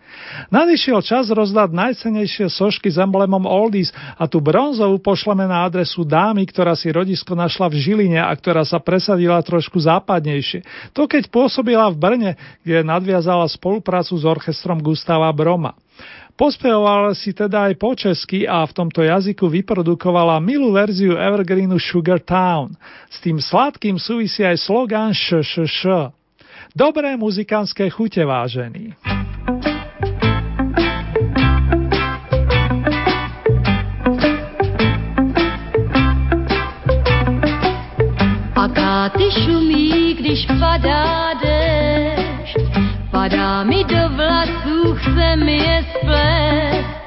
Nadišiel 0.47 0.99
čas 1.03 1.27
rozdať 1.31 1.73
najcenejšie 1.73 2.47
sošky 2.51 2.87
s 2.87 2.97
emblemom 2.99 3.43
Oldies 3.43 3.91
a 4.15 4.25
tú 4.25 4.39
bronzovú 4.43 4.99
pošleme 4.99 5.47
na 5.47 5.67
adresu 5.67 6.07
dámy, 6.07 6.47
ktorá 6.47 6.75
si 6.75 6.91
rodisko 6.91 7.35
našla 7.35 7.67
v 7.71 7.75
Žiline 7.79 8.19
a 8.19 8.31
ktorá 8.31 8.63
sa 8.63 8.79
presadila 8.79 9.39
trošku 9.43 9.79
západnejšie. 9.79 10.91
To 10.95 11.05
keď 11.05 11.29
pôsobila 11.31 11.87
v 11.91 11.97
Brne, 11.97 12.31
kde 12.61 12.83
nadviazala 12.83 13.47
spoluprácu 13.47 14.15
s 14.15 14.23
orchestrom 14.23 14.79
Gustava 14.79 15.31
Broma. 15.35 15.75
Pospevovala 16.37 17.17
si 17.17 17.33
teda 17.33 17.65
aj 17.65 17.73
po 17.81 17.97
česky 17.97 18.45
a 18.45 18.61
v 18.61 18.75
tomto 18.77 19.01
jazyku 19.01 19.49
vyprodukovala 19.49 20.37
milú 20.37 20.69
verziu 20.69 21.17
Evergreenu 21.17 21.81
Sugar 21.81 22.21
Town. 22.21 22.77
S 23.09 23.17
tým 23.25 23.41
sladkým 23.41 23.97
súvisí 23.97 24.45
aj 24.45 24.61
š, 24.61 25.41
š. 25.65 26.13
Dobré 26.77 27.17
muzikánske 27.17 27.89
chute, 27.89 28.21
vážení. 28.21 28.93
Ty 39.09 39.31
šumí, 39.31 40.13
když 40.19 40.47
padá 40.59 41.33
dešť. 41.43 42.57
Padá 43.11 43.63
mi 43.63 43.83
do 43.83 44.09
vlasů, 44.09 44.95
chce 44.95 45.35
mi 45.35 45.57
je 45.57 45.85
splést. 45.93 46.97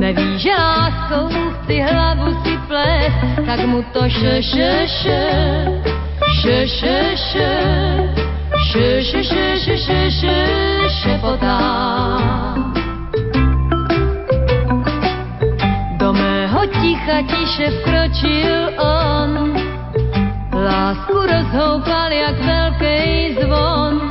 Neví, 0.00 0.38
že 0.38 0.50
láskou 0.50 1.28
chci 1.28 1.80
hlavu 1.80 2.36
si 2.44 2.58
plést, 2.66 3.46
tak 3.46 3.66
mu 3.66 3.82
to 3.92 4.08
še, 4.08 4.42
še, 4.42 4.86
še, 4.86 5.22
še, 6.42 6.58
še, 6.66 6.98
še, 7.16 7.50
še, 8.72 9.02
še, 9.02 9.22
še, 9.24 9.46
še, 9.58 9.76
še, 9.78 10.00
še, 10.10 10.36
šepotá. 11.02 11.58
Do 15.98 16.12
mého 16.12 16.62
ticha 16.78 17.22
tiše 17.26 17.66
vkročil 17.70 18.78
on, 18.78 19.57
Lásku 20.68 21.12
rozhoupal 21.12 22.12
jak 22.12 22.38
velký 22.44 23.36
zvon. 23.40 24.10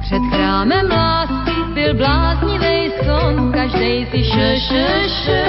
Před 0.00 0.22
chrámem 0.32 0.90
lásky 0.90 1.52
byl 1.74 1.94
bláznivý 1.94 2.90
schon, 3.04 3.52
každej 3.52 4.06
si 4.10 4.24
še, 4.24 4.56
še, 4.68 4.86
še, 5.08 5.42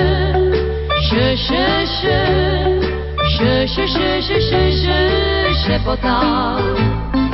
še, 1.07 1.37
še, 1.37 1.67
še, 2.01 2.19
še, 3.37 3.67
še, 3.67 3.87
še, 3.87 4.21
še, 4.21 4.39
še, 4.41 4.71
še, 4.71 4.99
šepotal. 5.63 7.26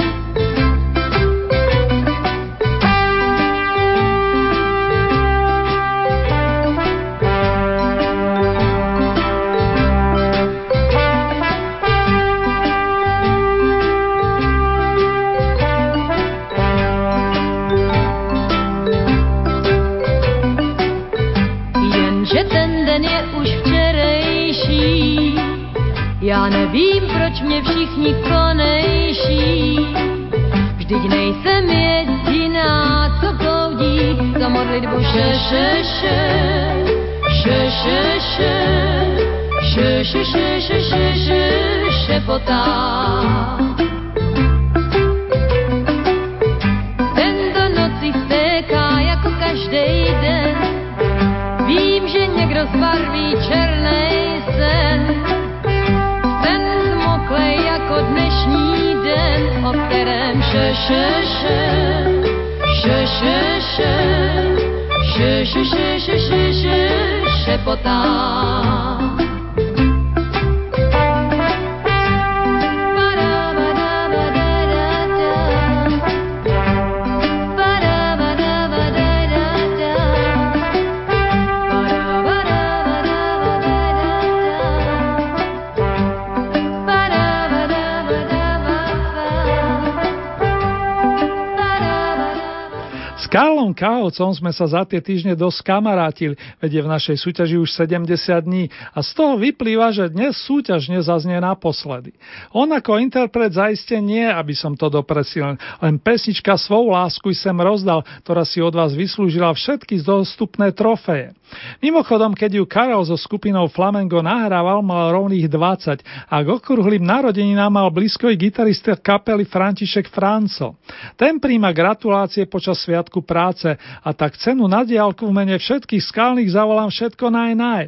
Karlom 94.13 94.29
Káhovcom 94.29 94.37
sme 94.37 94.53
sa 94.53 94.69
za 94.69 94.85
tie 94.85 95.01
týždne 95.01 95.33
dosť 95.33 95.65
kamarátili, 95.65 96.37
vedie 96.61 96.85
v 96.85 96.93
našej 96.93 97.17
súťaži 97.17 97.57
už 97.57 97.73
70 97.73 98.45
dní 98.45 98.69
a 98.93 99.01
z 99.01 99.09
toho 99.17 99.41
vyplýva, 99.41 99.89
že 99.89 100.13
dnes 100.13 100.37
súťaž 100.37 100.93
nezaznie 100.93 101.41
naposledy. 101.41 102.13
On 102.53 102.69
ako 102.69 103.01
interpret 103.01 103.49
zaiste 103.49 103.97
nie, 103.97 104.21
aby 104.21 104.53
som 104.53 104.77
to 104.77 104.93
dopresil, 104.93 105.57
len 105.57 105.95
pesnička 105.97 106.53
Svou 106.61 106.93
lásku 106.93 107.33
sem 107.33 107.57
rozdal, 107.57 108.05
ktorá 108.21 108.45
si 108.45 108.61
od 108.61 108.77
vás 108.77 108.93
vyslúžila 108.93 109.49
všetky 109.49 110.05
dostupné 110.05 110.69
trofeje. 110.69 111.33
Mimochodom, 111.79 112.33
keď 112.33 112.61
ju 112.61 112.63
Karol 112.67 113.03
so 113.05 113.17
skupinou 113.19 113.67
Flamengo 113.69 114.21
nahrával, 114.23 114.83
mal 114.85 115.11
rovných 115.13 115.47
20 115.47 116.01
a 116.29 116.35
k 116.41 116.47
okrúhlým 116.47 117.03
narodeninám 117.03 117.71
mal 117.71 117.89
blízko 117.89 118.29
i 118.29 118.39
gitarista 118.39 118.95
kapely 118.95 119.45
František 119.47 120.09
Franco. 120.09 120.77
Ten 121.17 121.37
príjma 121.37 121.71
gratulácie 121.75 122.45
počas 122.45 122.81
sviatku 122.83 123.23
práce 123.23 123.73
a 123.77 124.09
tak 124.13 124.37
cenu 124.37 124.65
na 124.69 124.85
diálku 124.85 125.27
v 125.29 125.35
mene 125.35 125.55
všetkých 125.57 126.03
skalných 126.09 126.53
zavolám 126.53 126.89
všetko 126.91 127.25
naj 127.29 127.51
naj. 127.57 127.83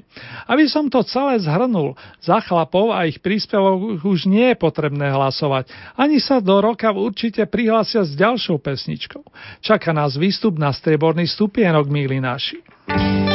Aby 0.50 0.66
som 0.70 0.90
to 0.90 1.04
celé 1.06 1.42
zhrnul, 1.42 1.98
za 2.22 2.42
chlapov 2.42 2.96
a 2.96 3.06
ich 3.06 3.22
príspevok 3.22 4.02
už 4.02 4.26
nie 4.26 4.54
je 4.54 4.58
potrebné 4.58 5.14
hlasovať. 5.14 5.70
Ani 5.96 6.18
sa 6.18 6.42
do 6.42 6.58
roka 6.60 6.90
určite 6.92 7.46
prihlásia 7.46 8.02
s 8.02 8.18
ďalšou 8.18 8.58
pesničkou. 8.60 9.24
Čaká 9.62 9.94
nás 9.94 10.18
výstup 10.18 10.58
na 10.58 10.74
strieborný 10.74 11.30
stupienok, 11.30 11.86
milí 11.90 12.18
naši. 12.18 12.60
možná 12.86 13.35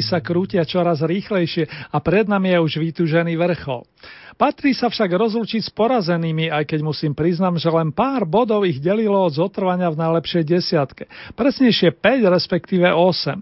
Sa 0.00 0.22
krútia 0.22 0.62
čoraz 0.64 1.02
rýchlejšie 1.02 1.94
a 1.94 1.98
pred 1.98 2.30
nami 2.30 2.54
je 2.54 2.58
už 2.62 2.72
vytúžený 2.80 3.34
vrchol. 3.34 3.86
Patrí 4.38 4.70
sa 4.70 4.86
však 4.86 5.10
rozlučiť 5.18 5.66
s 5.66 5.74
porazenými, 5.74 6.46
aj 6.46 6.70
keď 6.70 6.86
musím 6.86 7.10
priznám, 7.10 7.58
že 7.58 7.66
len 7.74 7.90
pár 7.90 8.22
bodov 8.22 8.62
ich 8.62 8.78
delilo 8.78 9.18
od 9.18 9.34
zotrvania 9.34 9.90
v 9.90 9.98
najlepšej 9.98 10.46
desiatke. 10.46 11.10
Presnejšie 11.34 11.90
5, 11.98 12.22
respektíve 12.30 12.86
8. 12.86 13.34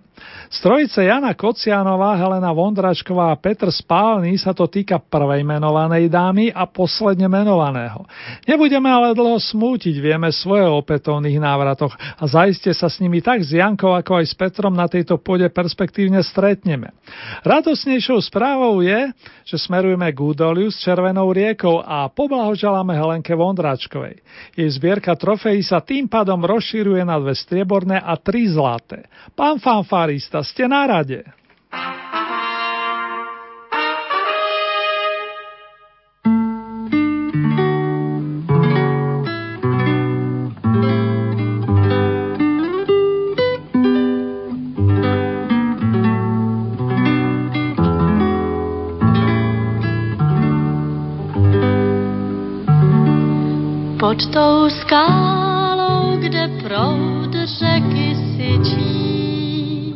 Z 0.48 0.58
trojice 0.64 1.04
Jana 1.04 1.36
Kocianová, 1.36 2.16
Helena 2.16 2.48
Vondračková 2.48 3.28
a 3.28 3.36
Petr 3.36 3.68
Spálny 3.68 4.40
sa 4.40 4.56
to 4.56 4.64
týka 4.64 4.96
prvej 4.96 5.44
menovanej 5.44 6.08
dámy 6.08 6.48
a 6.48 6.64
posledne 6.64 7.28
menovaného. 7.28 8.08
Nebudeme 8.48 8.88
ale 8.88 9.12
dlho 9.12 9.36
smútiť, 9.36 10.00
vieme 10.00 10.32
svoje 10.32 10.64
o 10.64 10.80
opätovných 10.80 11.36
návratoch 11.36 11.92
a 11.92 12.24
zaiste 12.24 12.72
sa 12.72 12.88
s 12.88 13.04
nimi 13.04 13.20
tak 13.20 13.44
s 13.44 13.52
Jankou 13.52 13.92
ako 13.92 14.24
aj 14.24 14.32
s 14.32 14.34
Petrom 14.38 14.72
na 14.72 14.88
tejto 14.88 15.20
pôde 15.20 15.44
perspektívne 15.52 16.24
stretneme. 16.24 16.96
Radosnejšou 17.44 18.16
správou 18.24 18.80
je, 18.80 19.12
že 19.44 19.60
smerujeme 19.60 20.08
k 20.08 20.18
údoliu 20.24 20.72
s 20.72 20.85
Červenou 20.86 21.34
riekou 21.34 21.82
a 21.82 22.06
poblahoželáme 22.06 22.94
Helenke 22.94 23.34
Vondráčkovej. 23.34 24.22
Jej 24.54 24.70
zbierka 24.70 25.18
trofejí 25.18 25.58
sa 25.66 25.82
tým 25.82 26.06
pádom 26.06 26.38
rozšíruje 26.46 27.02
na 27.02 27.18
dve 27.18 27.34
strieborné 27.34 27.98
a 27.98 28.14
tri 28.14 28.46
zlaté. 28.46 29.10
Pán 29.34 29.58
fanfarista, 29.58 30.46
ste 30.46 30.70
na 30.70 30.86
rade. 30.86 31.26
Pod 54.16 54.32
tou 54.32 54.70
skálou, 54.70 56.16
kde 56.16 56.48
proud 56.62 57.32
řeky 57.44 58.16
syčí. 58.32 59.94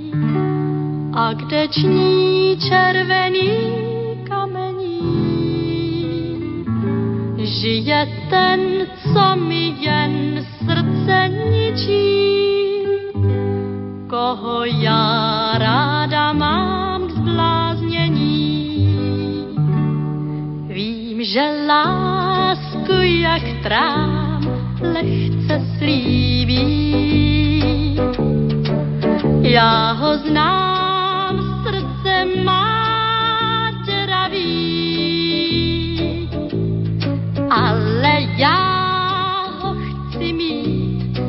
A 1.14 1.32
kde 1.32 1.68
ční 1.68 2.56
červený 2.68 3.50
kamení, 4.28 5.00
žije 7.38 8.08
ten, 8.30 8.60
co 9.12 9.36
mi 9.36 9.74
jen 9.80 10.46
srdce 10.58 11.30
ničí, 11.50 12.84
koho 14.10 14.64
já 14.64 15.52
ráda 15.58 16.32
mám 16.32 17.08
k 17.08 17.10
zbláznění. 17.10 18.60
Vím, 20.68 21.24
že 21.24 21.64
lásku 21.66 22.92
jak 23.00 23.42
trám 23.62 23.99
lehce 25.00 25.60
slíbí. 25.78 26.64
Já 29.42 29.92
ho 29.92 30.18
znám, 30.18 31.64
srdce 31.64 32.24
má 32.44 33.70
děravý, 33.86 34.50
ale 37.50 38.20
já 38.36 39.46
ho 39.62 39.74
chci 39.74 40.32
mít, 40.32 41.20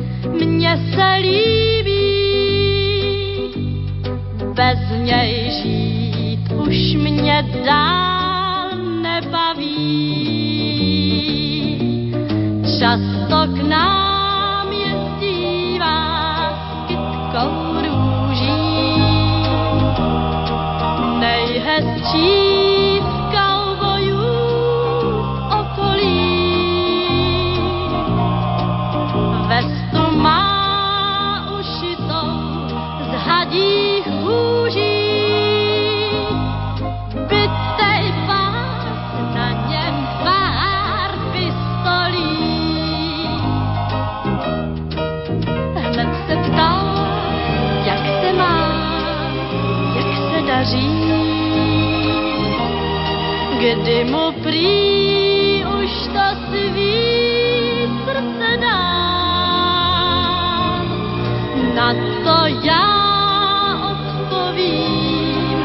mně 0.44 0.78
se 0.94 1.14
líbí. 1.20 2.02
Bez 4.54 4.78
něj 5.00 5.50
žít 5.62 6.52
už 6.52 6.94
mě 6.94 7.46
dál 7.66 7.91
kdy 53.82 54.04
mu 54.14 54.30
prý 54.46 55.66
už 55.66 55.90
to 56.14 56.26
svý 56.46 57.02
srdce. 58.06 58.50
Na 61.74 61.90
to 62.22 62.38
já 62.62 62.86
odpovím, 63.90 65.58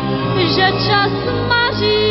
že 0.50 0.68
čas 0.90 1.14
maří 1.46 2.10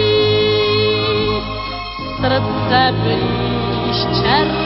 srdce 2.22 2.94
blíž 3.02 3.98
červený 4.22 4.65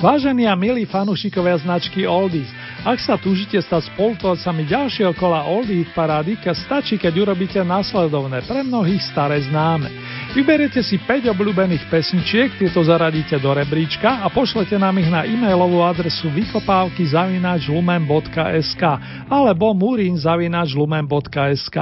Vážení 0.00 0.48
a 0.48 0.56
milí 0.56 0.88
fanúšikovia 0.88 1.60
značky 1.60 2.08
Oldies, 2.08 2.48
ak 2.88 2.96
sa 3.04 3.20
túžite 3.20 3.60
stať 3.60 3.92
spolutvorcami 3.92 4.64
ďalšieho 4.64 5.12
kola 5.12 5.44
Oldies 5.44 5.92
parády, 5.92 6.40
stačí, 6.40 6.96
keď 6.96 7.28
urobíte 7.28 7.60
následovné, 7.60 8.40
pre 8.48 8.64
mnohých 8.64 9.04
staré 9.12 9.44
známe. 9.44 9.92
Vyberiete 10.32 10.80
si 10.80 10.96
5 10.96 11.28
obľúbených 11.36 11.92
pesničiek, 11.92 12.48
tieto 12.56 12.80
zaradíte 12.80 13.36
do 13.44 13.52
rebríčka 13.52 14.24
a 14.24 14.32
pošlete 14.32 14.80
nám 14.80 14.96
ich 15.04 15.12
na 15.12 15.28
e-mailovú 15.28 15.84
adresu 15.84 16.32
vykopávky 16.32 17.04
zavináč 17.12 17.68
lumen.sk 17.68 18.82
alebo 19.28 19.76
murín 19.76 20.16
zavináč 20.16 20.72
lumen.sk. 20.80 21.76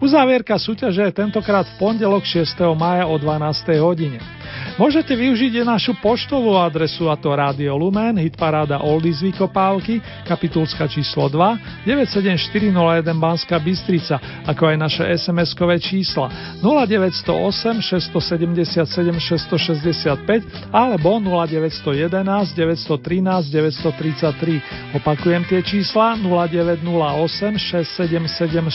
Uzávierka 0.00 0.56
súťaže 0.56 1.04
je 1.04 1.12
tentokrát 1.12 1.68
v 1.68 1.76
pondelok 1.76 2.24
6. 2.24 2.48
maja 2.72 3.04
o 3.04 3.20
12. 3.20 3.76
hodine. 3.76 4.41
Môžete 4.80 5.12
využiť 5.12 5.60
aj 5.60 5.66
našu 5.68 5.92
poštovú 6.00 6.56
adresu 6.56 7.12
a 7.12 7.16
to 7.20 7.28
Radio 7.36 7.76
Lumen, 7.76 8.16
hitparáda 8.16 8.80
Oldies 8.80 9.20
Vykopávky, 9.20 10.00
kapitulska 10.24 10.88
číslo 10.88 11.28
2, 11.28 11.84
97401 11.84 13.12
Banská 13.20 13.60
Bystrica, 13.60 14.16
ako 14.48 14.72
aj 14.72 14.76
naše 14.80 15.04
SMS-kové 15.12 15.76
čísla 15.76 16.32
0908 16.64 17.84
677 17.84 18.88
665 19.20 20.72
alebo 20.72 21.20
0911 21.20 22.56
913 22.56 23.52
933. 23.52 24.96
Opakujem 24.96 25.44
tie 25.44 25.60
čísla 25.60 26.16
0908 26.16 27.60
677 27.60 28.72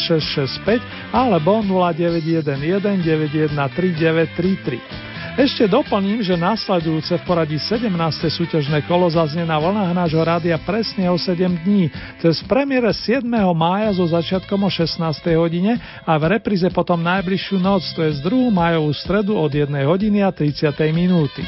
665 0.61 0.81
alebo 1.09 1.65
0911 1.65 2.53
913 3.01 3.57
933. 3.97 5.16
Ešte 5.37 5.69
doplním, 5.69 6.25
že 6.25 6.33
nasledujúce 6.33 7.13
v 7.21 7.23
poradí 7.29 7.61
17. 7.61 7.93
súťažné 8.25 8.81
kolo 8.89 9.05
zaznie 9.05 9.45
na 9.45 9.61
vlnách 9.61 9.93
nášho 9.93 10.25
rádia 10.25 10.57
presne 10.57 11.05
o 11.13 11.13
7 11.13 11.61
dní, 11.61 11.93
cez 12.17 12.41
premiére 12.49 12.89
7. 12.89 13.21
mája 13.53 14.01
so 14.01 14.09
začiatkom 14.09 14.65
o 14.65 14.69
16. 14.73 14.97
hodine 15.37 15.77
a 16.09 16.17
v 16.17 16.41
repríze 16.41 16.65
potom 16.73 16.97
najbližšiu 17.05 17.61
noc, 17.61 17.85
to 17.93 18.01
je 18.09 18.17
z 18.17 18.25
2. 18.25 18.49
májovú 18.49 18.89
stredu 18.97 19.37
od 19.37 19.53
1 19.53 19.69
hodiny 19.85 20.25
a 20.25 20.33
30. 20.33 20.73
minúty. 20.89 21.45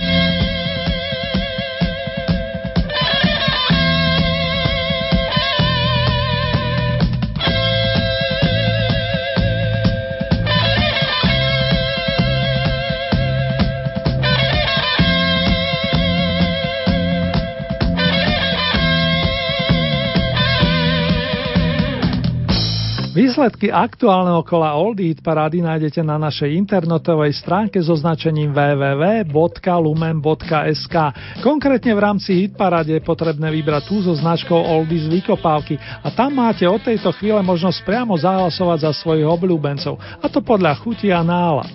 Výsledky 23.10 23.74
aktuálneho 23.74 24.45
kola 24.45 24.78
Old 24.78 25.01
Eat 25.01 25.26
parády 25.26 25.66
nájdete 25.66 26.05
na 26.05 26.22
našej 26.22 26.53
internetovej 26.53 27.34
stránke 27.34 27.82
so 27.82 27.97
značením 27.97 28.53
www.lumen.sk. 28.53 29.36
Konkrétne 31.41 31.97
v 31.97 32.03
rámci 32.05 32.30
Hit 32.38 32.53
paráde 32.53 32.93
je 32.93 33.01
potrebné 33.01 33.49
vybrať 33.49 33.89
tú 33.89 34.05
so 34.05 34.14
značkou 34.14 34.62
Oldies 34.62 35.10
Vykopávky 35.10 35.82
a 36.05 36.14
tam 36.14 36.38
máte 36.38 36.70
od 36.70 36.86
tejto 36.86 37.10
chvíle 37.18 37.41
možnosť 37.41 37.82
priamo 37.82 38.14
zahlasovať 38.14 38.86
za 38.86 38.91
svojich 38.93 39.26
obľúbencov, 39.26 39.97
a 39.97 40.26
to 40.30 40.45
podľa 40.45 40.78
chuti 40.78 41.10
a 41.10 41.26
nálad. 41.26 41.66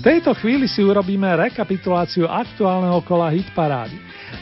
V 0.00 0.08
tejto 0.08 0.32
chvíli 0.32 0.64
si 0.64 0.80
urobíme 0.80 1.28
rekapituláciu 1.36 2.24
aktuálneho 2.24 3.04
kola 3.04 3.28
hitparády. 3.36 3.92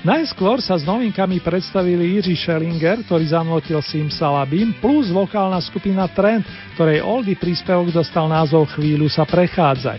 Najskôr 0.07 0.63
sa 0.63 0.79
s 0.79 0.87
novinkami 0.87 1.43
predstavili 1.43 2.15
Jiří 2.15 2.39
Schellinger, 2.39 3.03
ktorý 3.03 3.27
zanotil 3.27 3.83
Simsalabim, 3.83 4.79
plus 4.79 5.11
vokálna 5.11 5.59
skupina 5.59 6.07
Trend, 6.15 6.47
ktorej 6.79 7.03
Oldy 7.03 7.35
príspevok 7.35 7.91
dostal 7.91 8.31
názov 8.31 8.71
Chvíľu 8.79 9.11
sa 9.11 9.27
prechádzaj. 9.27 9.99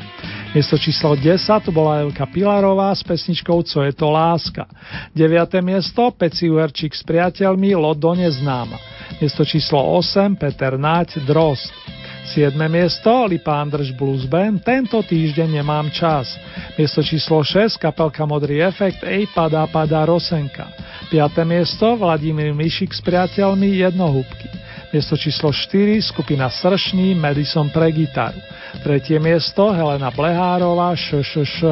Miesto 0.56 0.80
číslo 0.80 1.20
10 1.20 1.28
to 1.68 1.76
bola 1.76 2.08
Elka 2.08 2.24
Pilarová 2.32 2.96
s 2.96 3.04
pesničkou 3.04 3.60
Co 3.68 3.84
je 3.84 3.92
to 3.92 4.08
láska. 4.16 4.64
9. 5.12 5.60
miesto 5.60 6.08
Peci 6.16 6.48
Uherčík 6.48 6.96
s 6.96 7.04
priateľmi 7.04 7.76
Lodo 7.76 8.16
neznáma. 8.16 8.80
Miesto 9.20 9.44
číslo 9.44 9.84
8 10.00 10.40
Peter 10.40 10.80
Naď 10.80 11.20
Drost. 11.28 11.89
7. 12.30 12.54
miesto 12.70 13.26
Lipa 13.26 13.58
Andrž 13.58 13.90
Blues 13.98 14.30
Band 14.30 14.62
Tento 14.62 15.02
týždeň 15.02 15.50
nemám 15.50 15.90
čas. 15.90 16.38
Miesto 16.78 17.02
číslo 17.02 17.42
6 17.42 17.82
kapelka 17.82 18.22
Modrý 18.30 18.62
efekt 18.62 19.02
Ej 19.02 19.34
padá 19.34 19.66
padá 19.66 20.06
Rosenka. 20.06 20.70
5. 21.10 21.42
miesto 21.42 21.98
Vladimír 21.98 22.54
Mišik 22.54 22.94
s 22.94 23.02
priateľmi 23.02 23.82
Jednohúbky. 23.82 24.46
Miesto 24.94 25.18
číslo 25.18 25.50
4 25.50 25.98
skupina 26.06 26.54
Sršní 26.54 27.18
Madison 27.18 27.66
pre 27.74 27.90
gitaru. 27.90 28.38
Tretie 28.86 29.18
miesto 29.18 29.74
Helena 29.74 30.14
Blehárová 30.14 30.94
ŠŠŠ. 30.94 31.66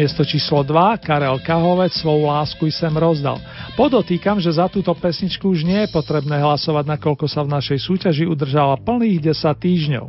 Miesto 0.00 0.24
číslo 0.24 0.64
2 0.64 0.96
Karel 1.04 1.36
Kahovec 1.44 1.92
svoju 1.92 2.24
lásku 2.24 2.72
sem 2.72 2.88
rozdal. 2.88 3.36
Podotýkam, 3.76 4.40
že 4.40 4.56
za 4.56 4.64
túto 4.64 4.96
pesničku 4.96 5.52
už 5.52 5.60
nie 5.60 5.76
je 5.84 5.92
potrebné 5.92 6.40
hlasovať, 6.40 6.96
nakoľko 6.96 7.28
sa 7.28 7.44
v 7.44 7.52
našej 7.52 7.84
súťaži 7.84 8.24
udržala 8.24 8.80
plných 8.80 9.28
10 9.28 9.36
týždňov. 9.60 10.08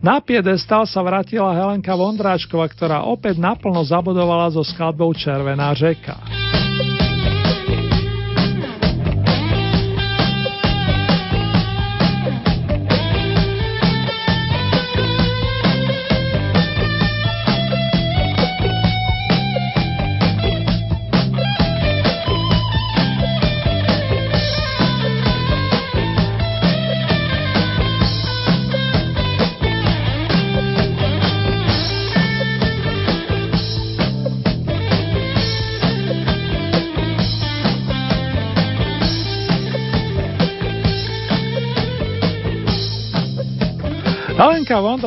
Na 0.00 0.24
piedestal 0.24 0.88
sa 0.88 1.04
vrátila 1.04 1.52
Helenka 1.52 1.92
Vondráčková, 1.92 2.72
ktorá 2.72 3.04
opäť 3.04 3.36
naplno 3.36 3.84
zabodovala 3.84 4.48
so 4.48 4.64
skladbou 4.64 5.12
Červená 5.12 5.76
řeka. 5.76 6.16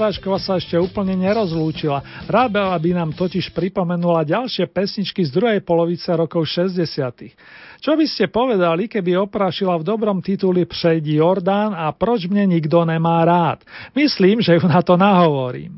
Alenka 0.02 0.18
Vondrášková 0.18 0.40
sa 0.42 0.58
ešte 0.58 0.74
úplne 0.82 1.14
nerozlúčila. 1.14 2.02
Rábela 2.26 2.74
by 2.74 2.90
nám 2.98 3.14
totiž 3.14 3.54
pripomenula 3.54 4.26
ďalšie 4.26 4.66
pesničky 4.66 5.22
z 5.22 5.30
druhej 5.30 5.62
polovice 5.62 6.10
rokov 6.18 6.50
60. 6.50 6.82
Čo 7.78 7.94
by 7.94 8.06
ste 8.10 8.26
povedali, 8.26 8.90
keby 8.90 9.22
oprášila 9.30 9.78
v 9.78 9.86
dobrom 9.86 10.18
tituli 10.26 10.66
Přejdi 10.66 11.22
Jordán 11.22 11.78
a 11.78 11.94
proč 11.94 12.26
mne 12.26 12.50
nikto 12.50 12.82
nemá 12.82 13.22
rád? 13.22 13.62
Myslím, 13.94 14.42
že 14.42 14.58
ju 14.58 14.66
na 14.66 14.82
to 14.82 14.98
nahovorím. 14.98 15.78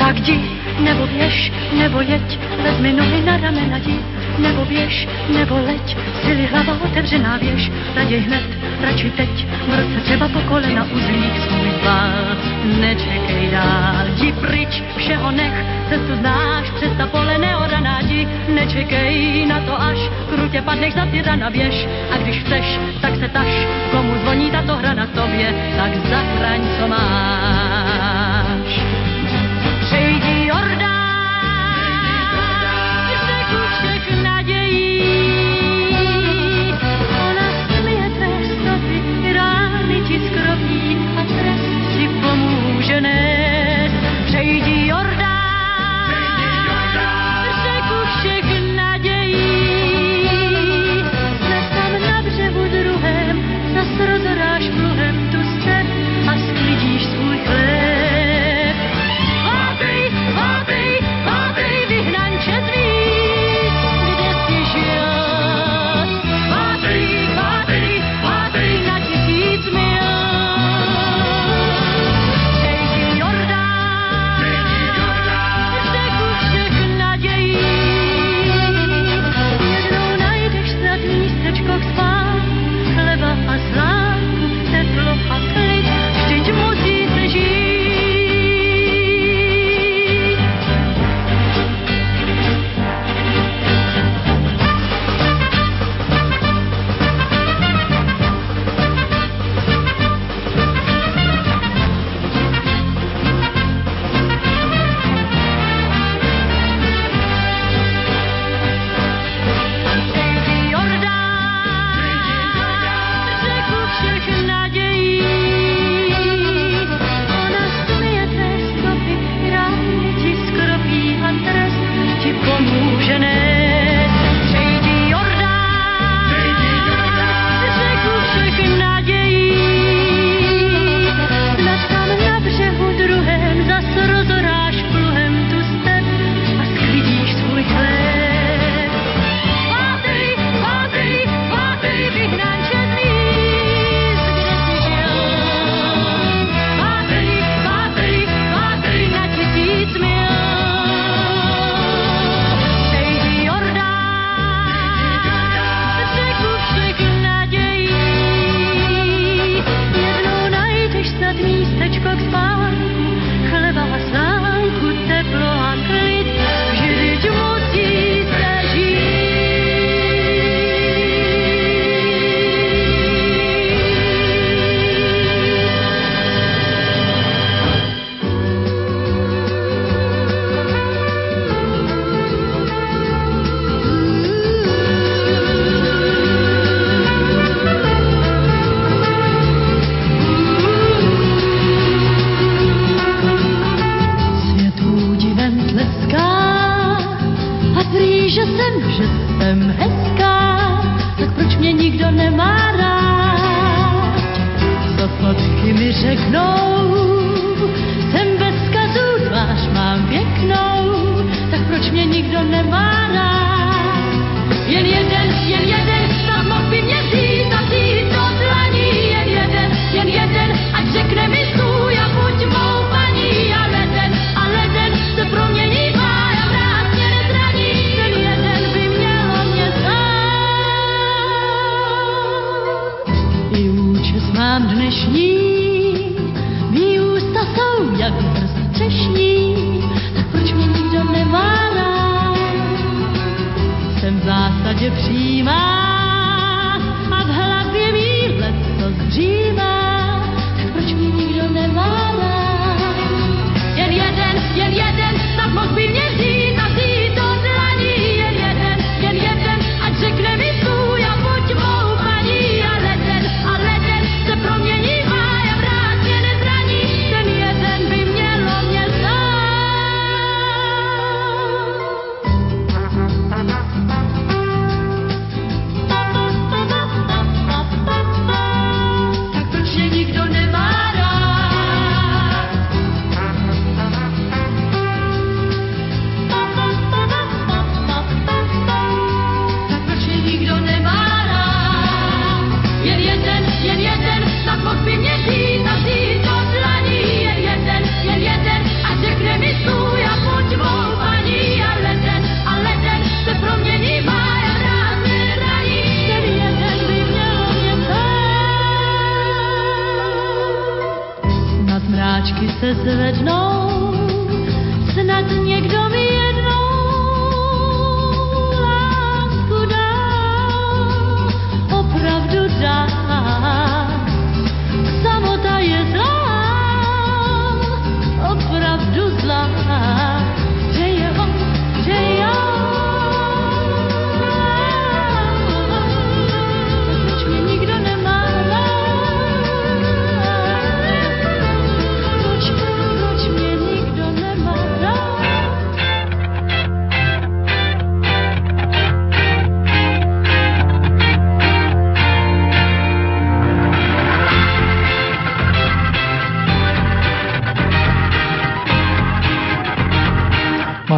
Tak 0.00 0.16
jdi, 0.24 0.40
nebo 0.80 1.04
běž, 1.12 1.52
nebo 1.76 2.00
jeď, 2.00 2.40
vezmi 2.64 2.92
nohy 2.92 3.20
na 3.20 3.36
ramena, 3.36 3.76
jdi, 3.84 4.13
nebo 4.38 4.64
běž, 4.64 5.08
nebo 5.28 5.54
leď, 5.66 5.96
sily 6.22 6.46
hlava 6.46 6.78
otevřená 6.84 7.36
věž, 7.36 7.70
raději 7.96 8.20
hned, 8.20 8.44
radši 8.80 9.10
teď, 9.10 9.46
v 9.68 9.74
roce 9.78 10.00
třeba 10.04 10.28
po 10.28 10.40
kolena 10.40 10.84
uzlík 10.84 11.34
svůj 11.48 11.70
tvár. 11.82 12.36
Nečekej 12.80 13.48
dál, 13.50 14.06
jdi 14.14 14.32
pryč, 14.32 14.82
všeho 14.96 15.30
nech, 15.30 15.64
cestu 15.88 16.14
znáš, 16.16 16.70
přes 16.70 16.90
ta 16.98 17.06
pole 17.06 17.38
neoraná, 17.38 18.00
jdi, 18.00 18.28
nečekej 18.48 19.46
na 19.46 19.60
to 19.60 19.82
až, 19.82 19.98
krutě 20.28 20.62
padneš 20.62 20.94
za 20.94 21.06
tyrana, 21.06 21.50
běž, 21.50 21.86
a 22.10 22.16
když 22.16 22.38
chceš, 22.38 22.80
tak 23.00 23.16
se 23.16 23.28
taš, 23.28 23.66
komu 23.90 24.18
zvoní 24.18 24.50
tato 24.50 24.76
hra 24.76 24.94
na 24.94 25.06
tobě, 25.06 25.54
tak 25.76 25.96
zachraň, 25.96 26.60
co 26.78 26.88
máš. 26.88 28.23
Genève. 42.94 43.33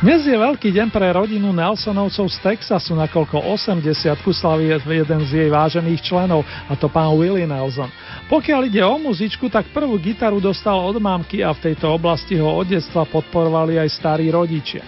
Dnes 0.00 0.24
je 0.24 0.32
veľký 0.32 0.72
deň 0.72 0.88
pre 0.88 1.12
rodinu 1.12 1.52
Nelsonovcov 1.52 2.32
z 2.32 2.40
Texasu, 2.40 2.96
nakoľko 2.96 3.36
80 3.52 4.16
slaví 4.32 4.72
jeden 4.72 5.20
z 5.28 5.44
jej 5.44 5.50
vážených 5.52 6.00
členov, 6.00 6.40
a 6.40 6.72
to 6.72 6.88
pán 6.88 7.12
Willie 7.20 7.44
Nelson. 7.44 7.92
Pokiaľ 8.32 8.60
ide 8.64 8.80
o 8.80 8.96
muzičku, 8.96 9.52
tak 9.52 9.68
prvú 9.76 10.00
gitaru 10.00 10.40
dostal 10.40 10.80
od 10.80 10.96
mamky 10.96 11.44
a 11.44 11.52
v 11.52 11.68
tejto 11.68 11.92
oblasti 11.92 12.40
ho 12.40 12.48
od 12.48 12.72
detstva 12.72 13.04
podporovali 13.04 13.76
aj 13.76 13.92
starí 13.92 14.32
rodičia. 14.32 14.80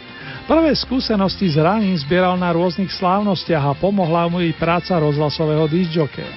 Prvé 0.49 0.73
skúsenosti 0.73 1.45
s 1.45 1.61
hraním 1.61 2.01
zbieral 2.01 2.41
na 2.41 2.49
rôznych 2.49 2.89
slávnostiach 2.97 3.69
a 3.69 3.77
pomohla 3.77 4.33
mu 4.33 4.41
i 4.41 4.57
práca 4.57 4.97
rozhlasového 4.97 5.69
disjokeja. 5.69 6.33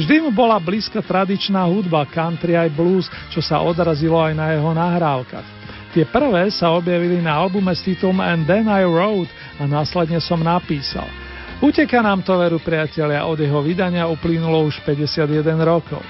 Vždy 0.00 0.24
mu 0.24 0.32
bola 0.32 0.56
blízka 0.56 1.04
tradičná 1.04 1.68
hudba, 1.68 2.08
country 2.08 2.56
aj 2.56 2.72
blues, 2.72 3.04
čo 3.28 3.44
sa 3.44 3.60
odrazilo 3.60 4.16
aj 4.16 4.32
na 4.32 4.56
jeho 4.56 4.72
nahrávkach. 4.72 5.53
Tie 5.94 6.02
prvé 6.10 6.50
sa 6.50 6.74
objavili 6.74 7.22
na 7.22 7.38
albume 7.38 7.70
s 7.70 7.86
titulom 7.86 8.18
And 8.18 8.50
Then 8.50 8.66
I 8.66 8.82
Wrote 8.82 9.30
a 9.62 9.70
následne 9.70 10.18
som 10.18 10.42
napísal. 10.42 11.06
Uteka 11.62 12.02
nám 12.02 12.26
to 12.26 12.34
veru 12.34 12.58
priatelia, 12.58 13.22
od 13.22 13.38
jeho 13.38 13.62
vydania 13.62 14.10
uplynulo 14.10 14.66
už 14.66 14.82
51 14.82 15.54
rokov. 15.62 16.02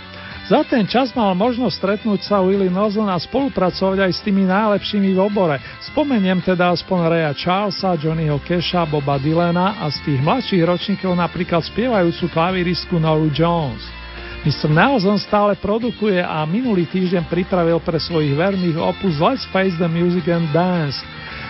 Za 0.49 0.65
ten 0.65 0.89
čas 0.89 1.13
mal 1.13 1.37
možnosť 1.37 1.77
stretnúť 1.77 2.25
sa 2.25 2.41
Willie 2.41 2.73
Nelson 2.73 3.09
a 3.13 3.21
spolupracovať 3.21 4.09
aj 4.09 4.13
s 4.13 4.25
tými 4.25 4.49
najlepšími 4.49 5.13
v 5.13 5.21
obore. 5.21 5.61
Spomeniem 5.93 6.41
teda 6.41 6.73
aspoň 6.73 6.99
Raya 7.05 7.33
Charlesa, 7.37 7.97
Johnnyho 8.01 8.41
Casha, 8.41 8.89
Boba 8.89 9.21
Dylana 9.21 9.85
a 9.85 9.93
z 9.93 10.01
tých 10.05 10.21
mladších 10.25 10.65
ročníkov 10.65 11.13
napríklad 11.13 11.61
spievajúcu 11.61 12.29
klavíristku 12.33 12.97
Noru 12.97 13.29
Jones. 13.33 14.04
Mr. 14.45 14.69
Nelson 14.69 15.17
stále 15.17 15.57
produkuje 15.57 16.21
a 16.21 16.45
minulý 16.45 16.85
týždeň 16.85 17.25
pripravil 17.33 17.81
pre 17.81 17.97
svojich 17.97 18.37
verných 18.37 18.77
opus 18.77 19.17
Let's 19.17 19.49
Face 19.49 19.73
the 19.81 19.89
Music 19.89 20.29
and 20.29 20.53
Dance. 20.53 21.01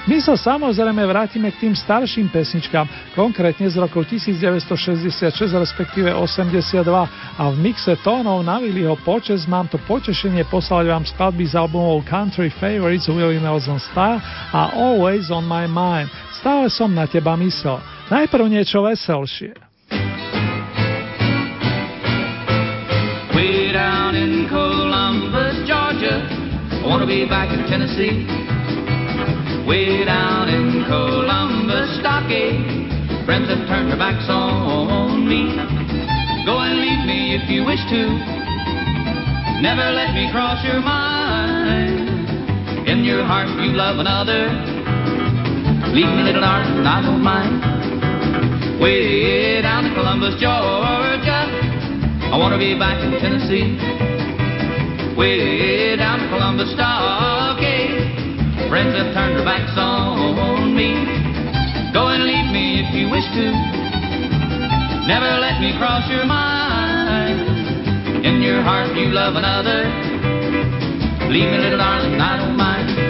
My 0.07 0.23
sa 0.23 0.39
samozrejme 0.39 1.03
vrátime 1.03 1.51
k 1.51 1.67
tým 1.67 1.75
starším 1.75 2.31
pesničkám, 2.31 2.87
konkrétne 3.19 3.67
z 3.67 3.83
roku 3.83 4.07
1966 4.07 5.27
respektíve 5.59 6.15
82 6.15 6.87
a 7.35 7.43
v 7.51 7.57
mixe 7.59 7.99
tónov 8.07 8.47
na 8.47 8.63
Willyho 8.63 8.95
počes 9.03 9.43
mám 9.51 9.67
to 9.67 9.81
potešenie 9.91 10.47
poslať 10.47 10.95
vám 10.95 11.03
skladby 11.03 11.51
z 11.51 11.59
albumov 11.59 12.07
Country 12.07 12.47
Favorites 12.47 13.11
Willie 13.11 13.43
Nelson 13.43 13.83
Style 13.83 14.23
a 14.55 14.71
Always 14.71 15.35
on 15.35 15.43
my 15.51 15.67
mind. 15.67 16.07
Stále 16.39 16.71
som 16.71 16.95
na 16.95 17.11
teba 17.11 17.35
myslel. 17.35 17.83
Najprv 18.07 18.47
niečo 18.47 18.87
veselšie. 18.87 19.64
I 26.85 26.87
want 26.87 27.01
to 27.01 27.09
be 27.09 27.25
back 27.25 27.49
in 27.49 27.65
Tennessee. 27.65 28.29
Way 29.65 30.05
down 30.05 30.53
in 30.53 30.85
Columbus, 30.85 31.97
Stockade. 32.05 33.25
Friends 33.25 33.49
have 33.49 33.65
turned 33.65 33.89
their 33.89 33.97
backs 33.97 34.29
on 34.29 35.25
me. 35.25 35.57
Go 36.45 36.61
and 36.61 36.77
leave 36.77 37.09
me 37.09 37.41
if 37.41 37.49
you 37.49 37.65
wish 37.65 37.81
to. 37.89 38.03
Never 39.65 39.97
let 39.97 40.13
me 40.13 40.29
cross 40.29 40.61
your 40.61 40.85
mind. 40.85 42.05
In 42.85 43.01
your 43.01 43.25
heart, 43.25 43.49
you 43.65 43.73
love 43.73 43.97
another. 43.97 44.53
Leave 45.89 46.13
me, 46.13 46.21
little 46.21 46.45
darling, 46.45 46.85
I 46.85 47.01
don't 47.01 47.25
mind. 47.25 48.79
Way 48.79 49.63
down 49.63 49.87
in 49.87 49.95
Columbus, 49.95 50.37
Georgia. 50.37 51.49
I 52.29 52.37
want 52.37 52.53
to 52.53 52.61
be 52.61 52.79
back 52.79 53.01
in 53.01 53.17
Tennessee. 53.25 54.14
Way 55.17 55.95
down 55.95 56.21
in 56.21 56.29
Columbus 56.29 56.73
Stockade. 56.75 58.67
Friends 58.69 58.99
have 58.99 59.15
turned 59.15 59.39
their 59.39 59.45
backs 59.45 59.71
on 59.79 60.75
me. 60.75 60.91
Go 61.93 62.09
and 62.09 62.25
leave 62.25 62.51
me 62.51 62.83
if 62.83 62.93
you 62.93 63.09
wish 63.09 63.23
to. 63.23 63.53
Never 65.07 65.39
let 65.39 65.61
me 65.61 65.73
cross 65.79 66.03
your 66.11 66.27
mind. 66.27 68.27
In 68.27 68.43
your 68.43 68.61
heart 68.63 68.91
you 68.97 69.15
love 69.15 69.37
another. 69.37 69.87
Leave 71.31 71.47
me, 71.47 71.59
little 71.59 71.79
darling, 71.79 72.21
I 72.21 72.37
don't 72.37 72.57
mind. 72.57 73.04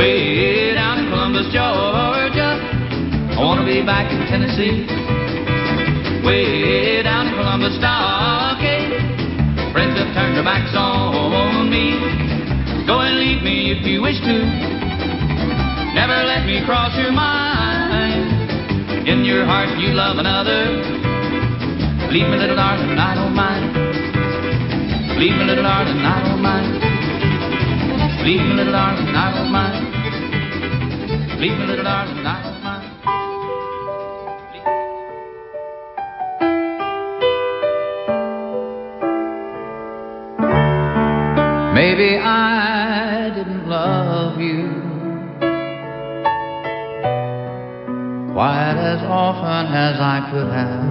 Way 0.00 0.72
down 0.72 0.96
in 0.96 1.12
Columbus, 1.12 1.52
Georgia. 1.52 2.56
I 2.56 3.36
want 3.36 3.60
to 3.60 3.68
be 3.68 3.84
back 3.84 4.08
in 4.08 4.24
Tennessee. 4.32 4.88
Way 6.24 7.02
down 7.04 7.28
in 7.28 7.36
Columbus, 7.36 7.76
Stockade. 7.76 8.96
Friends 9.76 10.00
have 10.00 10.08
turned 10.16 10.40
their 10.40 10.42
backs 10.48 10.72
on 10.72 11.68
me. 11.68 12.00
Go 12.88 13.04
and 13.04 13.20
leave 13.20 13.44
me 13.44 13.76
if 13.76 13.84
you 13.84 14.00
wish 14.00 14.16
to. 14.24 14.36
Never 15.92 16.16
let 16.24 16.48
me 16.48 16.64
cross 16.64 16.96
your 16.96 17.12
mind. 17.12 19.04
In 19.04 19.20
your 19.22 19.44
heart, 19.44 19.68
you 19.76 19.92
love 19.92 20.16
another. 20.16 20.80
Leave 22.08 22.24
me, 22.24 22.40
little 22.40 22.56
darling, 22.56 22.96
I 22.96 23.14
don't 23.20 23.36
mind. 23.36 23.68
Leave 25.20 25.36
me, 25.36 25.44
little 25.44 25.62
darling, 25.62 26.00
I 26.00 26.24
don't 26.24 26.40
mind. 26.40 26.72
Leave 28.24 28.40
me, 28.40 28.54
little 28.56 28.72
darling, 28.72 29.12
I 29.12 29.36
don't 29.36 29.52
mind. 29.52 29.89
Leave 31.40 31.56
me, 31.58 31.64
little 31.64 31.84
darling, 31.84 32.18
I 32.18 32.42
don't 32.42 32.62
mind. 32.62 32.84
Maybe 41.74 42.18
I 42.18 43.32
didn't 43.34 43.66
love 43.66 44.38
you 44.38 44.68
quite 48.34 48.76
as 48.76 49.00
often 49.08 49.72
as 49.72 49.98
I 49.98 50.28
could 50.30 50.52
have. 50.52 50.84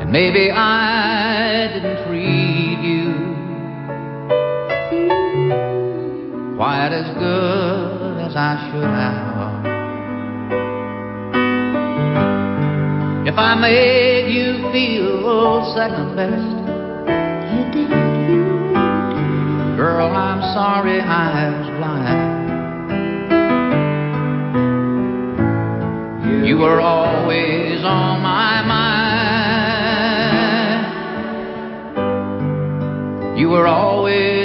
And 0.00 0.10
maybe 0.10 0.50
I 0.50 1.70
didn't 1.72 1.93
good 7.18 8.18
as 8.20 8.36
I 8.36 8.56
should 8.70 8.84
have. 8.84 9.64
If 13.26 13.38
I 13.38 13.54
made 13.54 14.30
you 14.30 14.70
feel 14.70 15.72
second 15.74 16.14
best, 16.16 16.64
girl, 19.76 20.08
I'm 20.14 20.42
sorry 20.54 21.00
I 21.00 21.50
was 21.50 21.68
blind. 21.78 22.34
You 26.46 26.58
were 26.58 26.80
always 26.80 27.82
on 27.84 28.20
my 28.22 28.62
mind. 28.62 29.04
You 33.38 33.48
were 33.48 33.66
always 33.66 34.43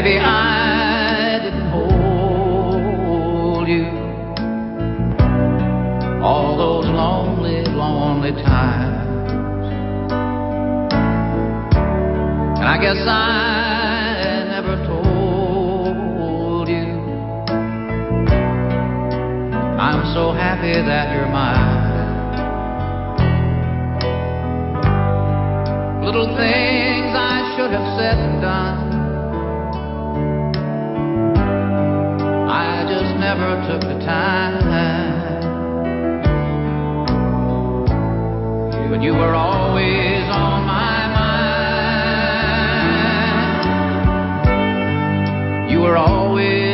maybe 0.00 0.16
I 0.16 1.40
didn't 1.42 1.70
hold 1.70 3.66
you 3.66 3.86
all 6.22 6.56
those 6.56 6.86
lonely, 6.86 7.64
lonely 7.64 8.30
times. 8.30 9.32
And 12.58 12.68
I 12.68 12.78
guess 12.80 12.98
I 13.08 14.44
never 14.46 14.76
told 14.86 16.68
you 16.68 16.94
I'm 19.82 20.14
so 20.14 20.32
happy 20.32 20.74
that 20.74 21.12
you're 21.12 21.26
mine. 21.26 21.88
Little 26.04 26.28
things 26.36 27.16
I 27.16 27.56
should 27.56 27.72
have 27.72 27.98
said 27.98 28.16
and 28.16 28.40
done. 28.40 28.77
Never 33.28 33.52
took 33.68 33.82
the 33.82 33.98
time. 34.06 34.56
But 38.88 39.02
you 39.02 39.12
were 39.12 39.34
always 39.34 40.24
on 40.30 40.64
my 40.64 41.08
mind. 41.18 41.58
You 45.70 45.80
were 45.82 45.98
always 45.98 46.67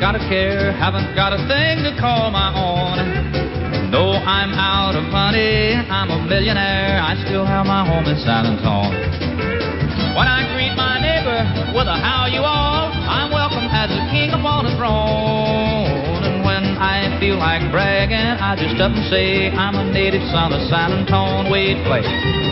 got 0.00 0.12
to 0.12 0.22
care, 0.28 0.72
haven't 0.72 1.14
got 1.16 1.32
a 1.32 1.40
thing 1.48 1.80
to 1.84 1.96
call 1.98 2.30
my 2.30 2.52
own. 2.52 3.90
No, 3.90 4.12
I'm 4.12 4.52
out 4.52 4.94
of 4.94 5.08
money, 5.08 5.72
I'm 5.72 6.10
a 6.10 6.20
millionaire, 6.28 7.00
I 7.00 7.16
still 7.24 7.46
have 7.46 7.64
my 7.64 7.86
home 7.86 8.04
in 8.04 8.18
San 8.20 8.44
Antonio. 8.44 8.92
When 10.12 10.28
I 10.28 10.44
greet 10.52 10.76
my 10.76 11.00
neighbor 11.00 11.40
with 11.72 11.88
a 11.88 11.96
how 11.96 12.26
you 12.28 12.40
all, 12.40 12.92
I'm 12.92 13.32
welcome 13.32 13.68
as 13.72 13.88
a 13.88 14.02
king 14.12 14.30
upon 14.36 14.66
a 14.66 14.76
throne. 14.76 16.24
And 16.24 16.44
when 16.44 16.76
I 16.76 17.16
feel 17.20 17.38
like 17.38 17.70
bragging, 17.70 18.16
I 18.16 18.56
just 18.56 18.80
up 18.80 18.92
and 18.92 19.04
say 19.08 19.48
I'm 19.48 19.76
a 19.76 19.92
native 19.92 20.24
son 20.28 20.52
of 20.52 20.60
San 20.68 20.92
Antonio. 20.92 21.50
Wade 21.50 21.84
play. 21.84 22.45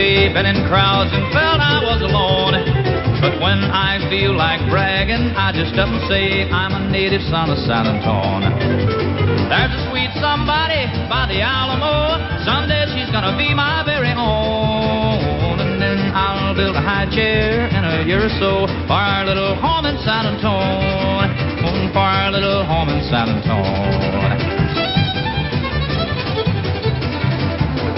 My 0.00 0.06
way, 0.06 0.32
been 0.32 0.46
in 0.46 0.66
crowds 0.68 1.10
and 1.12 1.24
felt 1.32 1.60
I 1.60 1.80
was 1.84 2.00
alone. 2.00 2.56
But 3.20 3.36
when 3.40 3.60
I 3.68 4.00
feel 4.08 4.32
like 4.32 4.64
bragging, 4.70 5.36
I 5.36 5.52
just 5.52 5.76
up 5.76 5.88
and 5.88 6.00
say 6.08 6.48
I'm 6.48 6.72
a 6.72 6.88
native 6.90 7.20
son 7.28 7.50
of 7.50 7.58
San 7.68 7.84
Antonio. 7.84 8.48
There's 9.48 9.72
a 9.76 9.80
sweet 9.92 10.08
somebody 10.16 10.88
by 11.08 11.28
the 11.28 11.44
Alamo. 11.44 12.16
Someday 12.44 12.88
she's 12.96 13.12
gonna 13.12 13.36
be 13.36 13.52
my 13.52 13.84
very 13.84 14.12
own. 14.16 15.60
And 15.60 15.76
then 15.76 15.98
I'll 16.16 16.56
build 16.56 16.76
a 16.76 16.80
high 16.80 17.08
chair 17.12 17.68
in 17.68 17.84
a 17.84 18.04
year 18.08 18.24
or 18.24 18.32
so 18.40 18.64
for 18.88 18.96
our 18.96 19.26
little 19.26 19.54
home 19.60 19.84
in 19.84 20.00
San 20.00 20.24
Antonio. 20.24 21.20
For 21.92 21.98
our 21.98 22.30
little 22.30 22.64
home 22.64 22.88
in 22.88 23.02
San 23.10 23.28
Antonio. 23.28 24.29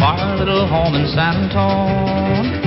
For 0.02 0.08
our 0.08 0.36
little 0.36 0.66
home 0.66 0.96
in 0.96 1.06
San 1.06 1.44
Antonio. 1.44 2.61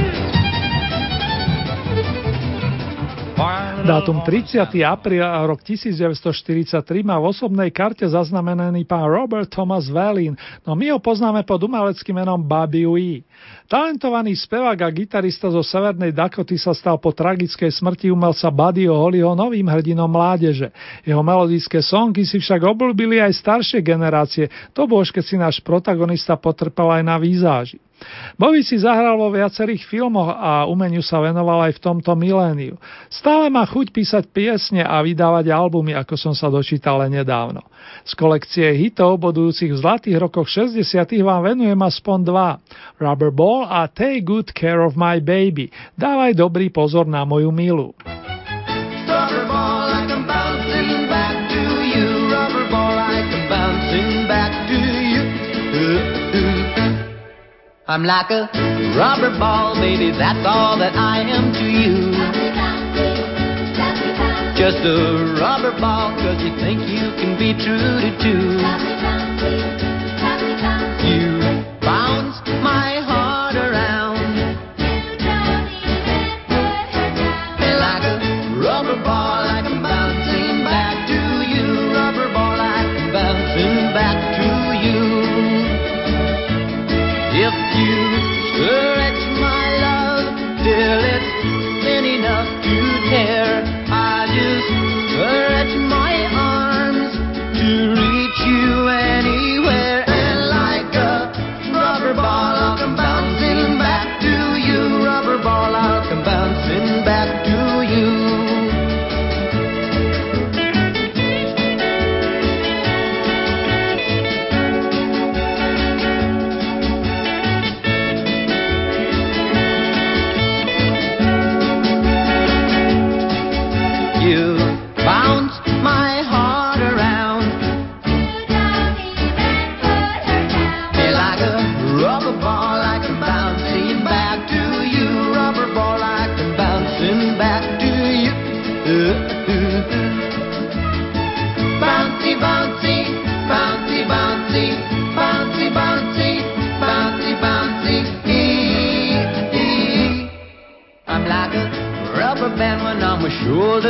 Dátum 3.86 4.18
30. 4.18 4.82
apríl 4.82 5.22
rok 5.22 5.62
1943 5.62 7.06
má 7.06 7.22
v 7.22 7.30
osobnej 7.30 7.70
karte 7.70 8.02
zaznamenaný 8.10 8.82
pán 8.82 9.06
Robert 9.06 9.46
Thomas 9.46 9.86
Vallin, 9.94 10.34
no 10.66 10.74
my 10.74 10.90
ho 10.90 10.98
poznáme 10.98 11.46
pod 11.46 11.70
umeleckým 11.70 12.18
menom 12.18 12.42
Bobby 12.42 12.82
Wee. 12.90 13.22
Talentovaný 13.70 14.34
spevák 14.42 14.82
a 14.82 14.90
gitarista 14.90 15.54
zo 15.54 15.62
Severnej 15.62 16.18
Dakoty 16.18 16.58
sa 16.58 16.74
stal 16.74 16.98
po 16.98 17.14
tragickej 17.14 17.70
smrti 17.70 18.10
umelca 18.10 18.50
Buddyho 18.50 18.98
Hollyho 18.98 19.38
novým 19.38 19.70
hrdinom 19.70 20.10
mládeže. 20.10 20.74
Jeho 21.06 21.22
melodické 21.22 21.78
songy 21.86 22.26
si 22.26 22.42
však 22.42 22.66
obľúbili 22.66 23.22
aj 23.22 23.38
staršie 23.38 23.86
generácie, 23.86 24.50
to 24.74 24.90
bolo, 24.90 25.06
keď 25.06 25.22
si 25.22 25.38
náš 25.38 25.62
protagonista 25.62 26.34
potrpel 26.34 26.90
aj 26.90 27.04
na 27.06 27.22
výzáži. 27.22 27.78
Bobby 28.36 28.62
si 28.62 28.76
zahral 28.76 29.16
vo 29.16 29.32
viacerých 29.32 29.88
filmoch 29.88 30.28
a 30.28 30.68
umeniu 30.68 31.00
sa 31.00 31.24
venoval 31.24 31.72
aj 31.72 31.80
v 31.80 31.84
tomto 31.84 32.12
miléniu. 32.20 32.76
Stále 33.08 33.48
má 33.48 33.64
chuť 33.64 33.96
písať 33.96 34.24
piesne 34.30 34.84
a 34.84 35.00
vydávať 35.00 35.48
albumy, 35.56 35.96
ako 35.96 36.20
som 36.20 36.34
sa 36.36 36.52
dočítal 36.52 37.00
nedávno. 37.08 37.64
Z 38.04 38.12
kolekcie 38.20 38.76
hitov 38.76 39.24
bodujúcich 39.24 39.72
v 39.72 39.80
zlatých 39.80 40.18
rokoch 40.20 40.52
60. 40.52 40.84
vám 41.24 41.42
venujem 41.56 41.80
aspoň 41.80 42.18
dva. 42.28 42.50
Rubber 43.00 43.32
Ball 43.32 43.64
a 43.66 43.88
Take 43.88 44.28
Good 44.28 44.52
Care 44.52 44.84
of 44.84 45.00
My 45.00 45.24
Baby. 45.24 45.72
Dávaj 45.96 46.36
dobrý 46.36 46.68
pozor 46.70 47.08
na 47.08 47.24
moju 47.24 47.56
milu. 47.56 47.96
Rubber 49.06 49.48
ball, 49.48 49.88
I 49.96 50.02
come 50.12 50.28
bouncing 50.28 51.08
back 51.08 51.38
to 51.48 51.64
you. 51.88 52.28
Rubber 52.28 52.66
ball, 52.68 53.00
I 53.00 53.24
come 53.32 53.48
bouncing 53.48 54.25
I'm 57.88 58.04
like 58.04 58.32
a 58.32 58.50
rubber 58.98 59.38
ball, 59.38 59.76
baby, 59.76 60.10
that's 60.10 60.42
all 60.42 60.74
that 60.80 60.98
I 60.98 61.22
am 61.22 61.54
to 61.54 61.66
you. 61.70 62.10
Just 64.58 64.82
a 64.82 65.38
rubber 65.38 65.70
ball, 65.78 66.10
cause 66.18 66.42
you 66.42 66.50
think 66.58 66.82
you 66.90 67.14
can 67.22 67.38
be 67.38 67.54
true 67.54 68.02
to 68.02 68.10
two. 68.18 68.58
You 71.06 71.62
bounce 71.86 72.42
my 72.66 73.05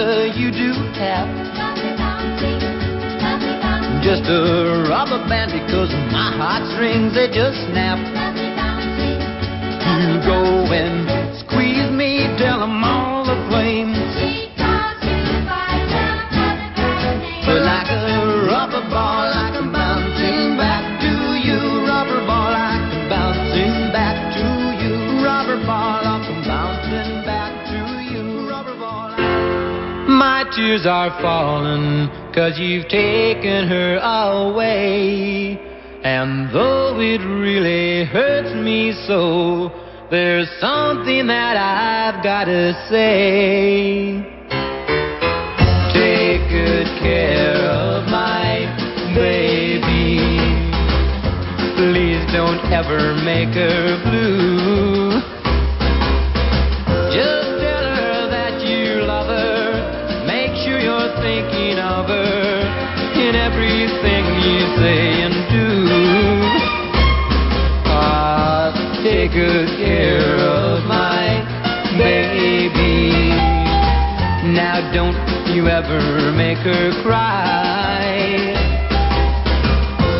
you 0.05 0.51
do 0.51 0.73
tap. 0.93 1.25
Just 4.03 4.21
a 4.29 4.85
rubber 4.85 5.17
band 5.27 5.49
because 5.49 5.89
my 6.13 6.29
heartstrings 6.37 7.15
they 7.15 7.25
just 7.27 7.57
snap. 7.73 7.97
You 9.97 10.21
go 10.21 10.69
and 10.69 11.09
squeeze 11.41 11.89
me 11.89 12.29
till 12.37 12.61
I'm 12.61 12.83
all 12.83 13.25
aflame. 13.25 14.04
Tears 30.55 30.85
are 30.85 31.09
falling, 31.21 32.07
cause 32.33 32.57
you've 32.57 32.87
taken 32.87 33.67
her 33.67 33.97
away. 33.97 35.59
And 36.03 36.53
though 36.53 36.97
it 36.99 37.19
really 37.19 38.05
hurts 38.05 38.53
me 38.55 38.93
so, 39.05 39.69
there's 40.09 40.49
something 40.61 41.27
that 41.27 41.57
I've 41.57 42.23
gotta 42.23 42.73
say. 42.89 44.23
Take 45.91 46.47
good 46.49 46.87
care 47.03 47.55
of 47.69 48.07
my 48.07 48.63
baby. 49.13 50.23
Please 51.75 52.23
don't 52.31 52.63
ever 52.71 53.15
make 53.25 53.53
her 53.55 54.01
blue. 54.05 54.94
Say 64.77 65.21
and 65.23 65.35
do. 65.51 65.67
Ah, 67.87 68.73
take 69.03 69.31
good 69.31 69.69
care 69.77 70.35
of 70.39 70.85
my 70.85 71.41
baby. 71.97 73.29
Now 74.53 74.77
don't 74.93 75.17
you 75.55 75.67
ever 75.67 76.31
make 76.33 76.57
her 76.59 76.91
cry. 77.03 78.53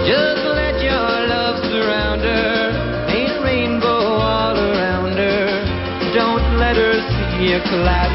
Just 0.07 0.43
let 0.59 0.81
your 0.81 1.11
love 1.27 1.57
surround 1.71 2.21
her, 2.21 2.71
a 3.09 3.43
rainbow 3.43 4.03
all 4.31 4.55
around 4.57 5.17
her. 5.17 5.47
Don't 6.13 6.57
let 6.57 6.75
her 6.77 6.95
see 7.37 7.53
a 7.53 7.61
cloudy 7.61 8.14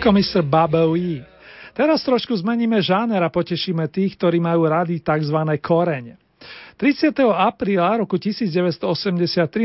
Toľko 0.00 0.16
Mr. 0.16 0.40
Baboí. 0.40 1.20
Teraz 1.76 2.00
trošku 2.00 2.32
zmeníme 2.32 2.80
žáner 2.80 3.20
a 3.20 3.28
potešíme 3.28 3.84
tých, 3.92 4.16
ktorí 4.16 4.40
majú 4.40 4.64
rady 4.64 4.96
tzv. 5.04 5.36
korene. 5.60 6.16
30. 6.80 7.12
apríla 7.20 8.00
roku 8.00 8.16
1983 8.16 8.80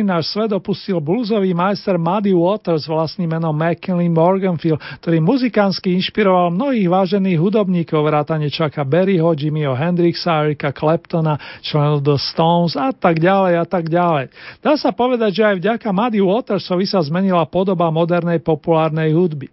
náš 0.04 0.36
svet 0.36 0.52
opustil 0.52 1.00
bluesový 1.00 1.56
majster 1.56 1.96
Muddy 1.96 2.36
Waters 2.36 2.84
vlastným 2.84 3.32
menom 3.32 3.56
McKinley 3.56 4.12
Morganfield, 4.12 4.84
ktorý 5.00 5.24
muzikánsky 5.24 5.96
inšpiroval 6.04 6.52
mnohých 6.52 6.92
vážených 6.92 7.40
hudobníkov 7.40 8.04
vrátane 8.04 8.52
Chucka 8.52 8.84
Berryho, 8.84 9.32
Jimmyho 9.32 9.72
Hendrixa, 9.72 10.44
Erika 10.44 10.76
Claptona, 10.76 11.40
členov 11.64 12.04
The 12.04 12.20
Stones 12.20 12.76
a 12.76 12.92
tak 12.92 13.24
ďalej 13.24 13.54
a 13.56 13.64
tak 13.64 13.88
ďalej. 13.88 14.36
Dá 14.60 14.76
sa 14.76 14.92
povedať, 14.92 15.32
že 15.40 15.48
aj 15.48 15.56
vďaka 15.64 15.96
Muddy 15.96 16.20
Watersovi 16.20 16.84
sa 16.84 17.00
zmenila 17.00 17.48
podoba 17.48 17.88
modernej 17.88 18.44
populárnej 18.44 19.16
hudby. 19.16 19.48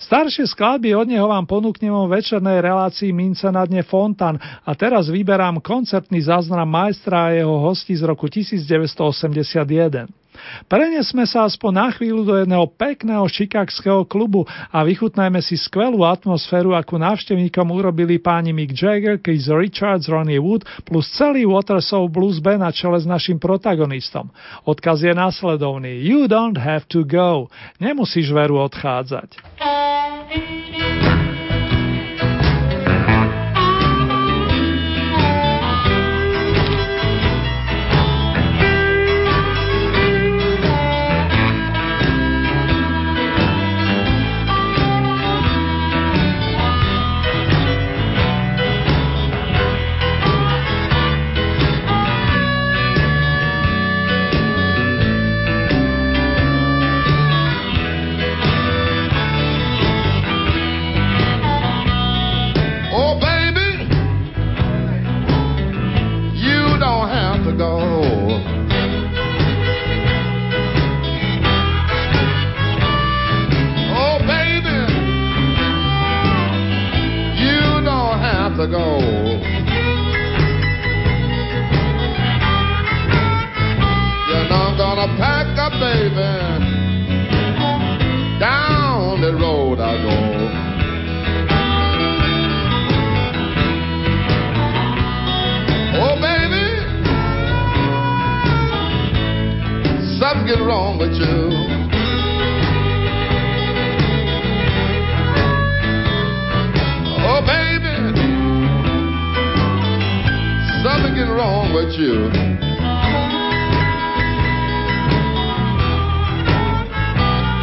Staršie 0.00 0.48
skladby 0.48 0.94
od 0.96 1.06
neho 1.08 1.28
vám 1.28 1.46
ponúknem 1.46 1.92
vo 1.92 2.08
večernej 2.08 2.60
relácii 2.60 3.12
Mince 3.12 3.48
na 3.52 3.64
dne 3.64 3.84
Fontan 3.86 4.36
a 4.40 4.70
teraz 4.74 5.08
vyberám 5.08 5.60
koncertný 5.62 6.24
záznam 6.24 6.66
majstra 6.66 7.30
a 7.30 7.34
jeho 7.36 7.60
hosti 7.62 7.94
z 7.94 8.02
roku 8.04 8.26
1981. 8.26 10.23
Prenesme 10.66 11.24
sa 11.28 11.44
aspoň 11.44 11.72
na 11.72 11.88
chvíľu 11.92 12.22
do 12.24 12.34
jedného 12.40 12.66
pekného 12.74 13.24
šikakského 13.28 14.04
klubu 14.08 14.44
a 14.48 14.82
vychutnajme 14.82 15.40
si 15.44 15.54
skvelú 15.60 16.02
atmosféru, 16.02 16.72
akú 16.72 16.96
návštevníkom 16.96 17.68
urobili 17.68 18.18
páni 18.18 18.56
Mick 18.56 18.72
Jagger, 18.72 19.20
Keith 19.20 19.48
Richards, 19.50 20.08
Ronnie 20.08 20.40
Wood 20.40 20.66
plus 20.88 21.08
celý 21.14 21.44
Watersov 21.44 22.10
Blues 22.10 22.40
Band 22.40 22.64
na 22.64 22.72
čele 22.72 22.98
s 22.98 23.06
našim 23.06 23.36
protagonistom. 23.36 24.32
Odkaz 24.64 25.04
je 25.04 25.12
následovný. 25.12 26.00
You 26.02 26.26
don't 26.26 26.58
have 26.58 26.88
to 26.90 27.04
go. 27.04 27.52
Nemusíš 27.78 28.32
veru 28.32 28.58
odchádzať. 28.64 29.36
Get 100.54 100.62
wrong 100.64 100.98
with 100.98 101.12
you. 101.12 101.50
Oh, 107.26 107.40
baby, 107.42 107.96
something 110.84 111.14
get 111.14 111.30
wrong 111.30 111.74
with 111.74 111.92
you. 111.98 112.30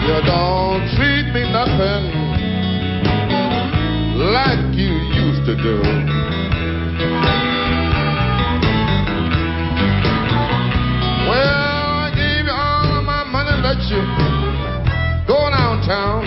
You 0.07 0.17
don't 0.25 0.83
treat 0.97 1.31
me 1.31 1.43
nothing 1.51 2.03
like 4.33 4.75
you 4.75 4.91
used 5.15 5.45
to 5.45 5.55
do. 5.55 6.40
You 13.91 13.99
go 15.27 15.49
downtown. 15.51 16.23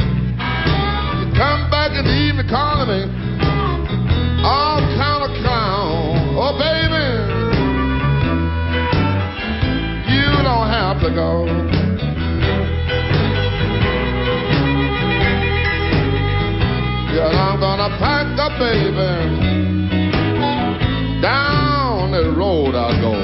You 1.16 1.32
come 1.32 1.70
back 1.70 1.96
in 1.96 2.04
the 2.04 2.12
evening 2.12 2.48
calling 2.48 2.88
me 2.92 3.24
all 4.44 4.80
kind 5.00 5.24
of 5.24 5.30
clown. 5.40 6.36
Oh, 6.36 6.52
baby, 6.60 7.08
you 10.12 10.28
don't 10.44 10.68
have 10.68 11.00
to 11.00 11.08
go. 11.14 11.46
Yeah, 17.14 17.30
I'm 17.32 17.60
gonna 17.60 17.96
pack 17.98 18.38
up, 18.38 18.58
baby. 18.58 19.12
Down 21.22 22.10
the 22.10 22.34
road 22.36 22.74
I 22.74 23.00
go. 23.00 23.23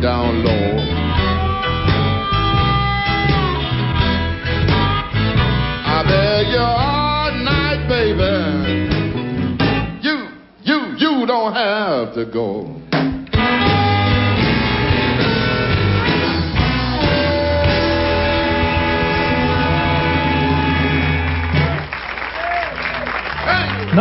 Down 0.00 0.44
low. 0.44 0.78
I 5.86 6.04
beg 6.06 6.46
you 6.52 6.58
all 6.58 7.32
night, 7.44 7.88
baby. 7.88 8.32
You, 10.02 10.28
you, 10.62 10.96
you 10.98 11.26
don't 11.26 11.52
have 11.52 12.14
to 12.14 12.24
go. 12.26 12.87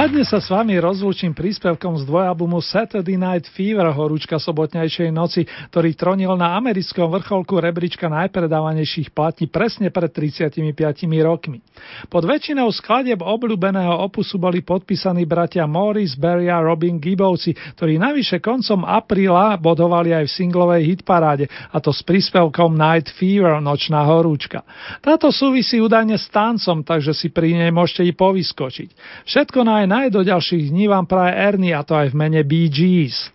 Na 0.08 0.24
dnes 0.24 0.32
sa 0.32 0.40
s 0.40 0.48
vami 0.48 0.80
rozlúčim 0.80 1.36
príspevkom 1.36 2.00
z 2.00 2.08
dvojalbumu 2.08 2.64
Saturday 2.64 3.20
Night 3.20 3.52
Fever 3.52 3.92
horúčka 3.92 4.40
sobotnejšej 4.40 5.12
noci, 5.12 5.44
ktorý 5.68 6.00
tronil 6.00 6.32
na 6.40 6.56
americkom 6.56 7.12
vrcholku 7.12 7.60
rebríčka 7.60 8.08
najpredávanejších 8.08 9.12
platí 9.12 9.52
presne 9.52 9.92
pred 9.92 10.08
35 10.08 10.64
rokmi. 11.28 11.60
Pod 12.08 12.24
väčšinou 12.24 12.72
skladieb 12.72 13.20
obľúbeného 13.20 14.00
opusu 14.00 14.40
boli 14.40 14.64
podpísaní 14.64 15.28
bratia 15.28 15.68
Morris, 15.68 16.16
Barry 16.16 16.48
a 16.48 16.64
Robin 16.64 17.04
Gibbovci, 17.04 17.76
ktorí 17.76 18.00
navyše 18.00 18.40
koncom 18.40 18.88
apríla 18.88 19.60
bodovali 19.60 20.16
aj 20.16 20.24
v 20.24 20.36
singlovej 20.40 20.88
hitparáde, 20.88 21.52
a 21.52 21.84
to 21.84 21.92
s 21.92 22.00
príspevkom 22.08 22.80
Night 22.80 23.12
Fever, 23.12 23.60
nočná 23.60 24.08
horúčka. 24.08 24.64
Táto 25.04 25.36
súvisí 25.36 25.84
údajne 25.84 26.16
s 26.16 26.32
tancom, 26.32 26.80
takže 26.80 27.12
si 27.12 27.28
pri 27.28 27.60
nej 27.60 27.76
môžete 27.76 28.08
i 28.08 28.16
povyskočiť. 28.16 28.90
Všetko 29.28 29.68
naj 29.68 29.97
naj 29.98 30.14
do 30.14 30.22
ďalších 30.22 30.70
dní 30.70 30.86
vám 30.88 31.10
praje 31.10 31.34
Ernie 31.34 31.74
a 31.74 31.82
to 31.82 31.98
aj 31.98 32.14
v 32.14 32.16
mene 32.22 32.42
Bee 32.46 32.70
Gees. 32.70 33.34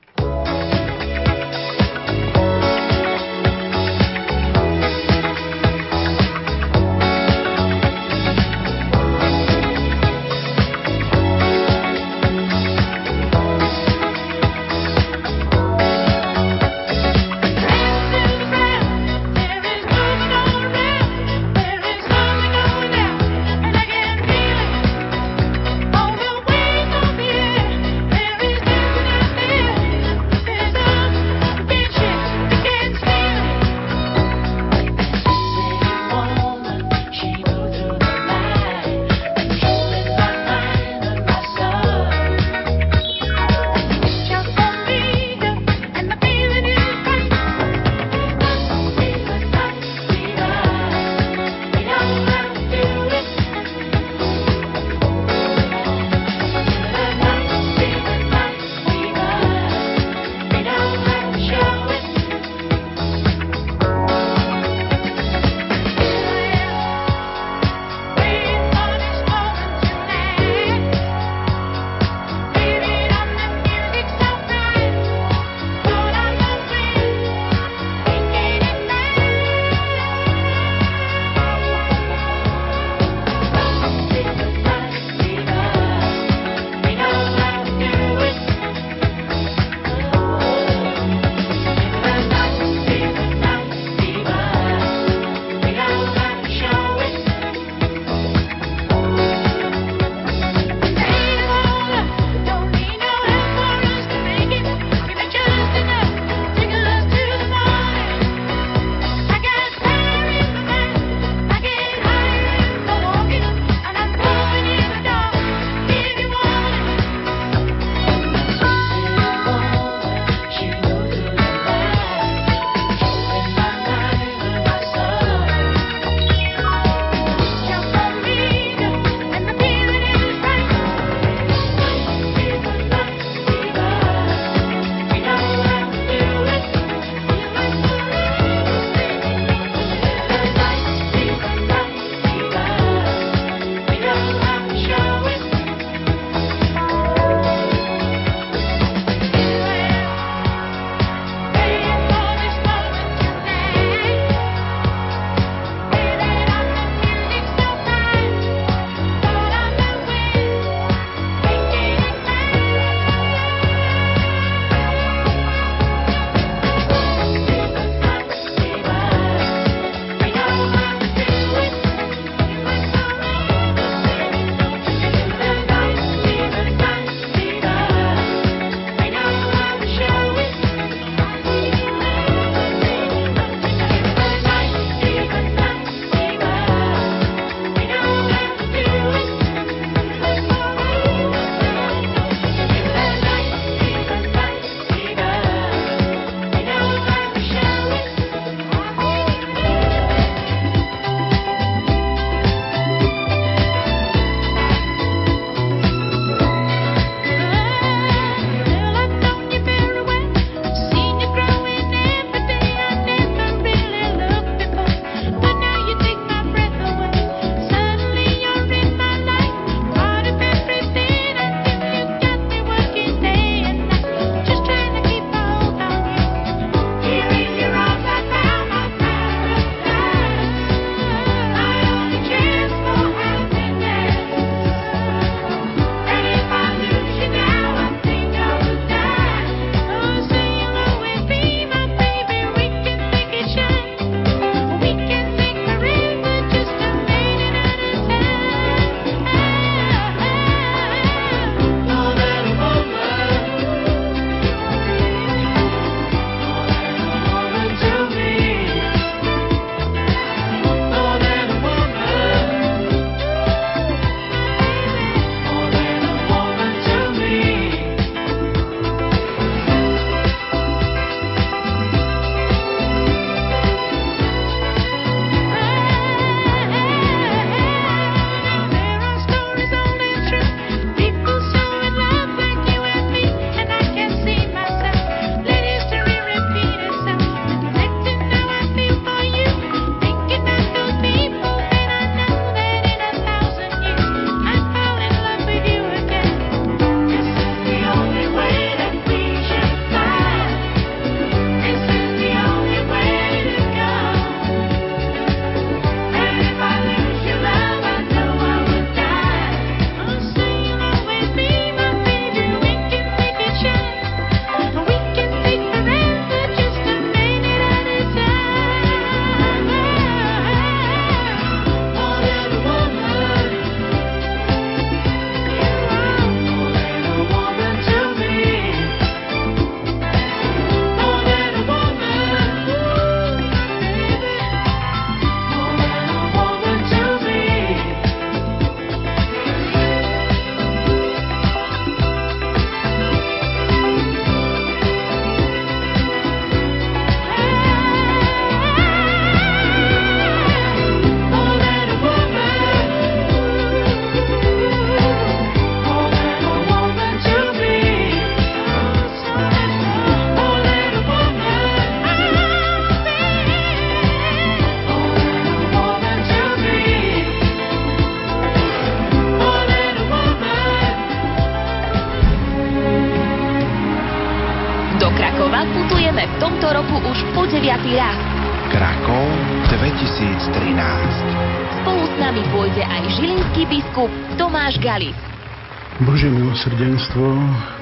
Milosrdenstvo, 386.63 387.27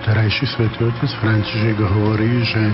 terajší 0.08 0.46
svätý 0.56 0.88
otec 0.88 1.12
František 1.20 1.76
hovorí, 1.84 2.40
že 2.48 2.64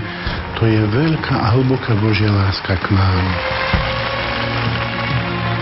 to 0.55 0.63
je 0.63 0.79
veľká 0.87 1.35
a 1.35 1.51
hlboká 1.51 1.99
Božia 1.99 2.31
láska 2.31 2.79
k 2.79 2.95
nám. 2.95 3.23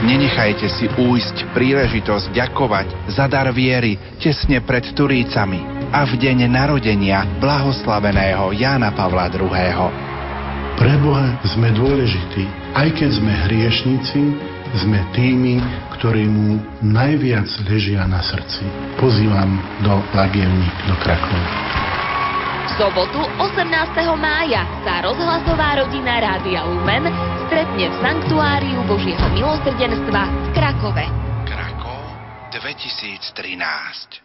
Nenechajte 0.05 0.69
si 0.69 0.85
újsť 0.85 1.49
príležitosť 1.49 2.29
ďakovať 2.29 3.09
za 3.09 3.25
dar 3.25 3.49
viery 3.49 3.97
tesne 4.21 4.61
pred 4.61 4.85
Turícami 4.93 5.89
a 5.89 6.05
v 6.05 6.13
deň 6.13 6.45
narodenia 6.45 7.25
blahoslaveného 7.41 8.53
Jána 8.53 8.93
Pavla 8.93 9.33
II. 9.33 9.49
Pre 10.77 10.93
Boha 11.01 11.41
sme 11.57 11.73
dôležití, 11.73 12.45
aj 12.77 12.93
keď 12.93 13.09
sme 13.17 13.33
hriešnici, 13.49 14.21
sme 14.77 14.99
tými, 15.17 15.57
ktorí 15.97 16.27
mu 16.27 16.59
najviac 16.83 17.47
ležia 17.69 18.03
na 18.09 18.19
srdci. 18.19 18.65
Pozývam 18.99 19.59
do 19.85 20.01
Lagievník, 20.11 20.75
do 20.91 20.95
Krakova. 20.99 21.47
V 22.65 22.71
sobotu 22.81 23.21
18. 23.39 23.61
mája 24.19 24.67
sa 24.83 24.99
rozhlasová 25.05 25.79
rodina 25.79 26.19
Rádia 26.19 26.65
Lumen 26.67 27.07
stretne 27.47 27.87
v 27.87 27.95
Sanktuáriu 28.03 28.83
Božieho 28.89 29.27
milosrdenstva 29.31 30.21
v 30.27 30.47
Krakove. 30.51 31.05
Krakov 31.47 32.01
2013 32.51 34.24